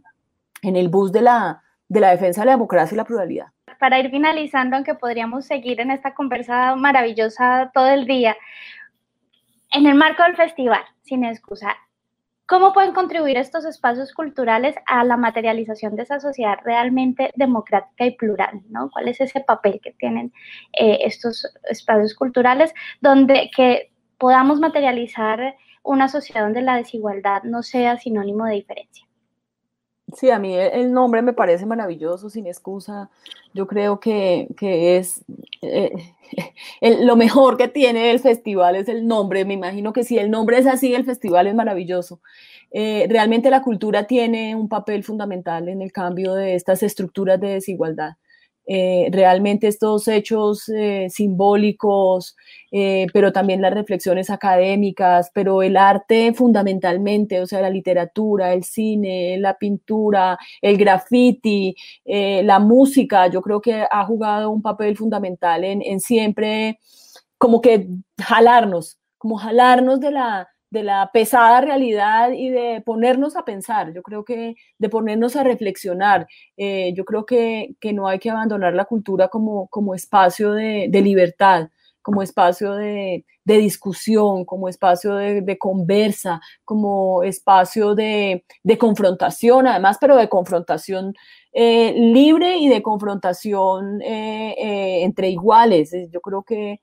en 0.62 0.76
el 0.78 0.88
bus 0.88 1.12
de 1.12 1.24
la, 1.24 1.62
de 1.90 2.00
la 2.00 2.12
defensa 2.12 2.42
de 2.42 2.46
la 2.46 2.54
democracia 2.54 2.96
y 2.96 2.98
la 2.98 3.06
pluralidad. 3.06 3.48
Para 3.80 4.00
ir 4.00 4.10
finalizando, 4.10 4.78
aunque 4.78 4.96
podríamos 4.96 5.46
seguir 5.46 5.82
en 5.82 5.92
esta 5.92 6.14
conversa 6.14 6.74
maravillosa 6.78 7.70
todo 7.74 7.90
el 7.90 8.06
día, 8.06 8.38
en 9.74 9.86
el 9.88 9.96
marco 9.96 10.24
del 10.24 10.36
festival, 10.36 10.84
sin 11.02 11.24
excusa, 11.24 11.76
¿cómo 12.46 12.74
pueden 12.74 12.94
contribuir 12.94 13.38
estos 13.38 13.66
espacios 13.66 14.14
culturales 14.14 14.76
a 14.88 15.04
la 15.04 15.18
materialización 15.18 15.96
de 15.96 16.04
esa 16.04 16.20
sociedad 16.20 16.58
realmente 16.64 17.32
democrática 17.36 18.06
y 18.06 18.16
plural? 18.16 18.62
¿no? 18.70 18.90
¿Cuál 18.92 19.08
es 19.08 19.22
ese 19.22 19.42
papel 19.42 19.80
que 19.82 19.92
tienen 19.94 20.34
eh, 20.74 21.00
estos 21.02 21.48
espacios 21.70 22.16
culturales 22.16 22.74
donde 23.00 23.50
que 23.56 23.92
podamos 24.18 24.60
materializar 24.60 25.56
una 25.84 26.08
sociedad 26.08 26.44
donde 26.44 26.62
la 26.62 26.78
desigualdad 26.78 27.44
no 27.44 27.64
sea 27.64 27.98
sinónimo 27.98 28.46
de 28.46 28.56
diferencia? 28.56 29.11
Sí, 30.16 30.30
a 30.30 30.40
mí 30.40 30.56
el 30.56 30.92
nombre 30.92 31.22
me 31.22 31.34
parece 31.34 31.66
maravilloso, 31.66 32.30
sin 32.30 32.48
excusa. 32.48 33.10
Yo 33.54 33.68
creo 33.68 34.00
que, 34.00 34.48
es 34.60 35.24
eh, 35.62 35.92
lo 36.82 37.16
mejor 37.16 37.58
que 37.58 37.68
tiene 37.68 38.12
el 38.12 38.20
festival 38.20 38.76
es 38.76 38.88
el 38.90 39.08
nombre. 39.08 39.46
Me 39.46 39.54
imagino 39.54 39.94
que 39.94 40.04
si 40.04 40.18
el 40.18 40.32
nombre 40.32 40.58
es 40.58 40.68
así, 40.68 40.94
el 40.94 41.06
festival 41.06 41.48
es 41.48 41.56
maravilloso. 41.56 42.22
Eh, 42.72 43.06
realmente 43.10 43.50
la 43.50 43.62
cultura 43.62 44.06
tiene 44.08 44.56
un 44.56 44.70
papel 44.70 45.04
fundamental 45.04 45.68
en 45.68 45.82
el 45.82 45.92
cambio 45.92 46.34
de 46.34 46.56
estas 46.56 46.84
estructuras 46.84 47.40
de 47.40 47.50
desigualdad. 47.50 48.14
Eh, 48.68 49.10
realmente 49.12 49.68
estos 49.68 50.08
hechos 50.08 50.70
eh, 50.70 51.08
simbólicos, 51.10 52.36
eh, 52.72 53.08
pero 53.12 53.34
también 53.34 53.62
las 53.62 53.74
reflexiones 53.74 54.30
académicas, 54.30 55.32
pero 55.34 55.64
el 55.64 55.76
arte 55.76 56.34
fundamentalmente, 56.34 57.42
o 57.42 57.48
sea, 57.48 57.62
la 57.62 57.70
literatura, 57.70 58.54
el 58.54 58.64
cine, 58.64 59.38
la 59.40 59.58
pintura, 59.58 60.38
el 60.62 60.78
graffiti, 60.78 61.76
la 62.06 62.60
música, 62.60 63.28
yo 63.28 63.42
creo 63.42 63.62
que 63.62 63.86
ha 63.90 64.06
jugado 64.06 64.50
un 64.52 64.62
papel 64.62 64.96
fundamental 64.96 65.64
en, 65.64 65.82
en 65.82 66.00
siempre 66.00 66.80
como 67.38 67.62
que 67.62 67.88
jalarnos, 68.20 69.00
como 69.18 69.38
jalarnos 69.38 70.00
de 70.00 70.12
la, 70.12 70.48
de 70.72 70.84
la 70.84 71.12
pesada 71.14 71.62
realidad 71.62 72.32
y 72.32 72.50
de 72.50 72.82
ponernos 72.82 73.36
a 73.36 73.44
pensar, 73.44 73.94
yo 73.94 74.02
creo 74.02 74.24
que 74.24 74.56
de 74.80 74.90
ponernos 74.90 75.36
a 75.36 75.44
reflexionar. 75.44 76.28
Eh, 76.58 76.94
yo 76.96 77.04
creo 77.06 77.26
que, 77.26 77.76
no 77.94 78.08
hay 78.08 78.20
que 78.20 78.30
abandonar 78.30 78.74
la 78.74 78.86
cultura 78.86 79.28
como, 79.28 79.68
como 79.68 79.94
espacio 79.94 80.54
de, 80.54 80.90
libertad, 80.94 81.70
como 82.02 82.24
espacio 82.24 82.74
de, 82.76 83.26
discusión, 83.44 84.46
como 84.46 84.70
espacio 84.70 85.16
de, 85.16 85.58
conversa, 85.60 86.40
como 86.64 87.24
espacio 87.24 87.94
de, 87.94 88.46
confrontación, 88.80 89.68
además, 89.68 89.98
pero 90.00 90.16
de 90.16 90.30
confrontación 90.30 91.14
eh, 91.52 91.94
libre 91.98 92.58
y 92.60 92.70
de 92.70 92.82
confrontación 92.82 94.02
eh, 94.02 95.04
entre 95.04 95.30
iguales. 95.30 95.92
Yo 96.12 96.22
creo 96.22 96.44
que 96.44 96.80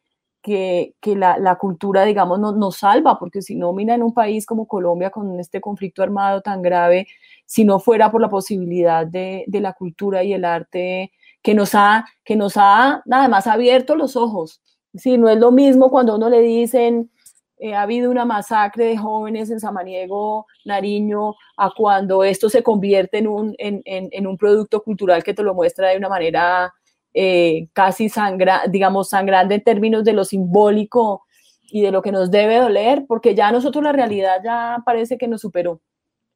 que, 0.49 1.17
la, 1.17 1.57
cultura, 1.57 2.05
digamos, 2.05 2.39
nos 2.39 2.77
salva, 2.77 3.19
porque 3.19 3.43
si 3.43 3.55
no, 3.55 3.73
mira, 3.73 3.95
en 3.95 4.03
un 4.03 4.15
país 4.15 4.47
como 4.47 4.67
Colombia, 4.67 5.11
con 5.11 5.39
este 5.39 5.61
conflicto 5.61 6.03
armado 6.03 6.41
tan 6.41 6.63
grave, 6.63 7.07
si 7.45 7.65
no 7.65 7.79
fuera 7.79 8.11
por 8.11 8.21
la 8.21 8.31
posibilidad 8.31 9.07
de, 9.07 9.45
la 9.49 9.73
cultura 9.75 10.25
y 10.25 10.33
el 10.33 10.45
arte 10.45 11.13
que 11.43 11.55
nos 11.55 11.75
ha, 11.75 12.07
que 12.25 12.37
nos 12.37 12.57
ha 12.57 13.03
nada 13.05 13.29
más 13.29 13.47
abierto 13.47 13.95
los 13.95 14.17
ojos. 14.17 14.63
Si 14.95 15.19
no 15.19 15.29
es 15.29 15.39
lo 15.39 15.53
mismo 15.53 15.91
cuando 15.91 16.17
uno 16.17 16.31
le 16.31 16.41
dicen, 16.41 17.11
eh, 17.59 17.75
ha 17.75 17.83
habido 17.83 18.11
una 18.11 18.25
masacre 18.25 18.87
de 18.87 18.97
jóvenes 18.97 19.51
en 19.51 19.61
Samaniego, 19.61 20.47
Nariño, 20.65 21.35
a 21.57 21.71
cuando 21.77 22.25
esto 22.25 22.49
se 22.49 22.63
convierte 22.63 23.19
en 23.19 23.29
un, 23.29 23.55
en 23.59 24.27
un 24.27 24.39
producto 24.39 24.83
cultural 24.83 25.23
que 25.23 25.35
te 25.35 25.43
lo 25.43 25.55
muestra 25.55 25.89
de 25.89 25.99
una 25.99 26.09
manera 26.09 26.73
eh, 27.15 27.69
casi 27.73 28.09
sangra, 28.09 28.63
digamos, 28.69 29.09
sangrante 29.11 29.55
en 29.55 29.65
términos 29.65 30.05
de 30.05 30.13
lo 30.13 30.25
simbólico 30.25 31.25
y 31.71 31.83
de 31.83 31.91
lo 31.91 32.03
que 32.03 32.13
nos 32.13 32.31
debe 32.31 32.57
doler, 32.57 33.05
porque 33.07 33.35
ya 33.35 33.53
nosotros 33.53 33.83
la 33.85 33.93
realidad 33.93 34.41
ya 34.45 34.79
parece 34.85 35.19
que 35.19 35.29
nos 35.29 35.41
superó, 35.41 35.81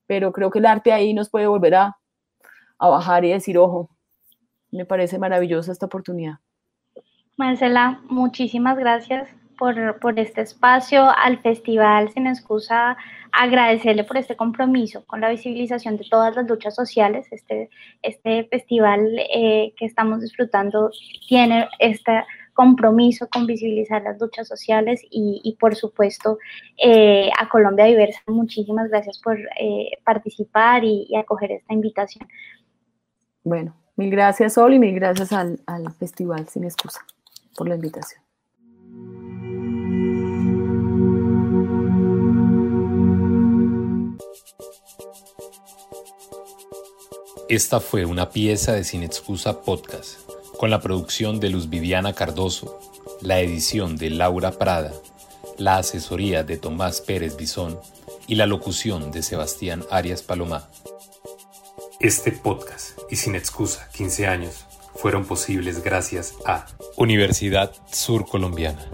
pero 0.06 0.32
creo 0.32 0.50
que 0.50 0.58
el 0.58 0.66
arte 0.66 0.92
ahí 0.92 1.14
nos 1.14 1.30
puede 1.30 1.46
volver 1.46 1.74
a, 1.74 1.96
a 2.78 2.88
bajar 2.88 3.24
y 3.24 3.30
decir, 3.30 3.58
ojo, 3.58 3.90
me 4.70 4.84
parece 4.84 5.18
maravillosa 5.18 5.72
esta 5.72 5.86
oportunidad. 5.86 6.34
Marcela, 7.36 8.00
muchísimas 8.08 8.76
gracias 8.76 9.28
por, 9.62 10.00
por, 10.00 10.18
este 10.18 10.40
espacio, 10.40 11.08
al 11.16 11.38
Festival 11.38 12.10
Sin 12.10 12.26
Excusa, 12.26 12.96
agradecerle 13.30 14.02
por 14.02 14.16
este 14.16 14.34
compromiso 14.34 15.04
con 15.06 15.20
la 15.20 15.28
visibilización 15.28 15.96
de 15.96 16.04
todas 16.10 16.34
las 16.34 16.48
luchas 16.48 16.74
sociales. 16.74 17.28
Este, 17.30 17.70
este 18.02 18.42
festival 18.50 19.06
eh, 19.32 19.72
que 19.76 19.84
estamos 19.84 20.20
disfrutando 20.20 20.90
tiene 21.28 21.68
este 21.78 22.24
compromiso 22.54 23.28
con 23.28 23.46
visibilizar 23.46 24.02
las 24.02 24.20
luchas 24.20 24.48
sociales 24.48 25.00
y, 25.08 25.56
por 25.60 25.76
supuesto 25.76 26.38
eh, 26.76 27.30
a 27.38 27.48
Colombia 27.48 27.84
Diversa. 27.84 28.18
Muchísimas 28.26 28.88
gracias 28.88 29.20
por 29.20 29.38
eh, 29.60 29.90
participar 30.02 30.82
y, 30.82 31.06
y, 31.08 31.14
acoger 31.14 31.52
esta 31.52 31.72
invitación. 31.72 32.26
Bueno, 33.44 33.76
mil 33.94 34.10
gracias 34.10 34.54
Sol 34.54 34.74
y 34.74 34.80
mil 34.80 34.96
gracias 34.96 35.32
al, 35.32 35.60
al 35.66 35.88
Festival 35.92 36.48
Sin 36.48 36.64
Excusa 36.64 37.02
por 37.56 37.68
la 37.68 37.76
invitación. 37.76 38.21
Esta 47.52 47.80
fue 47.80 48.06
una 48.06 48.30
pieza 48.30 48.72
de 48.72 48.82
Sin 48.82 49.02
Excusa 49.02 49.60
Podcast, 49.60 50.20
con 50.56 50.70
la 50.70 50.80
producción 50.80 51.38
de 51.38 51.50
Luz 51.50 51.68
Viviana 51.68 52.14
Cardoso, 52.14 52.80
la 53.20 53.40
edición 53.40 53.98
de 53.98 54.08
Laura 54.08 54.52
Prada, 54.52 54.94
la 55.58 55.76
asesoría 55.76 56.44
de 56.44 56.56
Tomás 56.56 57.02
Pérez 57.02 57.36
Bisón 57.36 57.78
y 58.26 58.36
la 58.36 58.46
locución 58.46 59.10
de 59.12 59.22
Sebastián 59.22 59.84
Arias 59.90 60.22
Palomá. 60.22 60.70
Este 62.00 62.32
podcast 62.32 62.98
y 63.10 63.16
Sin 63.16 63.34
Excusa 63.34 63.86
15 63.92 64.26
años 64.28 64.64
fueron 64.94 65.26
posibles 65.26 65.84
gracias 65.84 66.32
a 66.46 66.64
Universidad 66.96 67.70
Sur 67.92 68.26
Colombiana, 68.26 68.86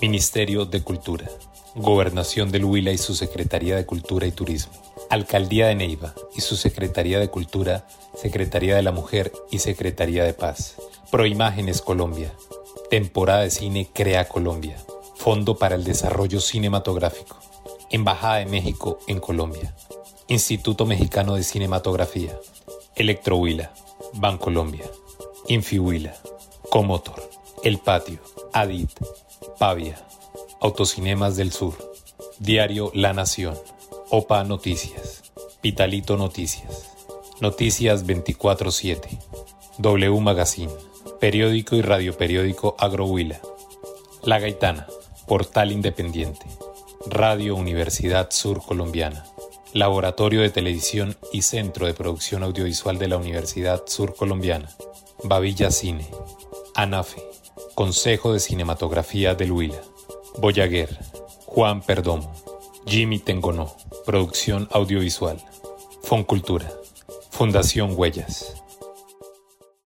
Ministerio 0.00 0.64
de 0.64 0.82
Cultura, 0.82 1.30
Gobernación 1.76 2.50
del 2.50 2.64
Huila 2.64 2.90
y 2.90 2.98
su 2.98 3.14
Secretaría 3.14 3.76
de 3.76 3.86
Cultura 3.86 4.26
y 4.26 4.32
Turismo, 4.32 4.72
Alcaldía 5.12 5.66
de 5.66 5.74
Neiva 5.74 6.14
y 6.34 6.40
su 6.40 6.56
Secretaría 6.56 7.18
de 7.18 7.28
Cultura, 7.28 7.86
Secretaría 8.16 8.76
de 8.76 8.82
la 8.82 8.92
Mujer 8.92 9.30
y 9.50 9.58
Secretaría 9.58 10.24
de 10.24 10.32
Paz, 10.32 10.76
Proimágenes 11.10 11.82
Colombia, 11.82 12.32
Temporada 12.88 13.42
de 13.42 13.50
Cine 13.50 13.90
Crea 13.92 14.26
Colombia, 14.26 14.78
Fondo 15.16 15.58
para 15.58 15.74
el 15.74 15.84
Desarrollo 15.84 16.40
Cinematográfico, 16.40 17.36
Embajada 17.90 18.36
de 18.36 18.46
México 18.46 19.00
en 19.06 19.20
Colombia, 19.20 19.74
Instituto 20.28 20.86
Mexicano 20.86 21.34
de 21.34 21.42
Cinematografía, 21.42 22.34
Electrohuila, 22.96 23.70
Bancolombia, 24.14 24.86
Infihuila, 25.46 26.14
Comotor, 26.70 27.28
El 27.62 27.76
Patio, 27.80 28.20
Adit, 28.54 28.88
Pavia, 29.58 30.02
Autocinemas 30.62 31.36
del 31.36 31.52
Sur, 31.52 31.74
Diario 32.38 32.90
La 32.94 33.12
Nación, 33.12 33.58
OPA 34.14 34.44
Noticias, 34.44 35.22
Vitalito 35.62 36.18
Noticias, 36.18 36.90
Noticias 37.40 38.06
24-7, 38.06 39.18
W 39.78 40.20
Magazine, 40.20 40.70
Periódico 41.18 41.76
y 41.76 41.80
Radio 41.80 42.14
Periódico 42.14 42.76
Agrohuila, 42.78 43.40
La 44.22 44.38
Gaitana, 44.38 44.86
Portal 45.26 45.72
Independiente, 45.72 46.44
Radio 47.06 47.56
Universidad 47.56 48.30
Sur 48.32 48.60
Colombiana, 48.60 49.24
Laboratorio 49.72 50.42
de 50.42 50.50
Televisión 50.50 51.16
y 51.32 51.40
Centro 51.40 51.86
de 51.86 51.94
Producción 51.94 52.42
Audiovisual 52.42 52.98
de 52.98 53.08
la 53.08 53.16
Universidad 53.16 53.84
Sur 53.86 54.14
Colombiana, 54.14 54.68
Bavilla 55.24 55.70
Cine, 55.70 56.06
ANAFE, 56.74 57.22
Consejo 57.74 58.34
de 58.34 58.40
Cinematografía 58.40 59.34
del 59.34 59.52
Huila, 59.52 59.80
Boyaguer, 60.36 60.98
Juan 61.46 61.80
Perdomo, 61.80 62.51
Jimmy 62.86 63.18
Tengonó, 63.18 63.74
Producción 64.04 64.68
Audiovisual, 64.72 65.42
Foncultura, 66.02 66.70
Fundación 67.30 67.94
Huellas. 67.96 68.61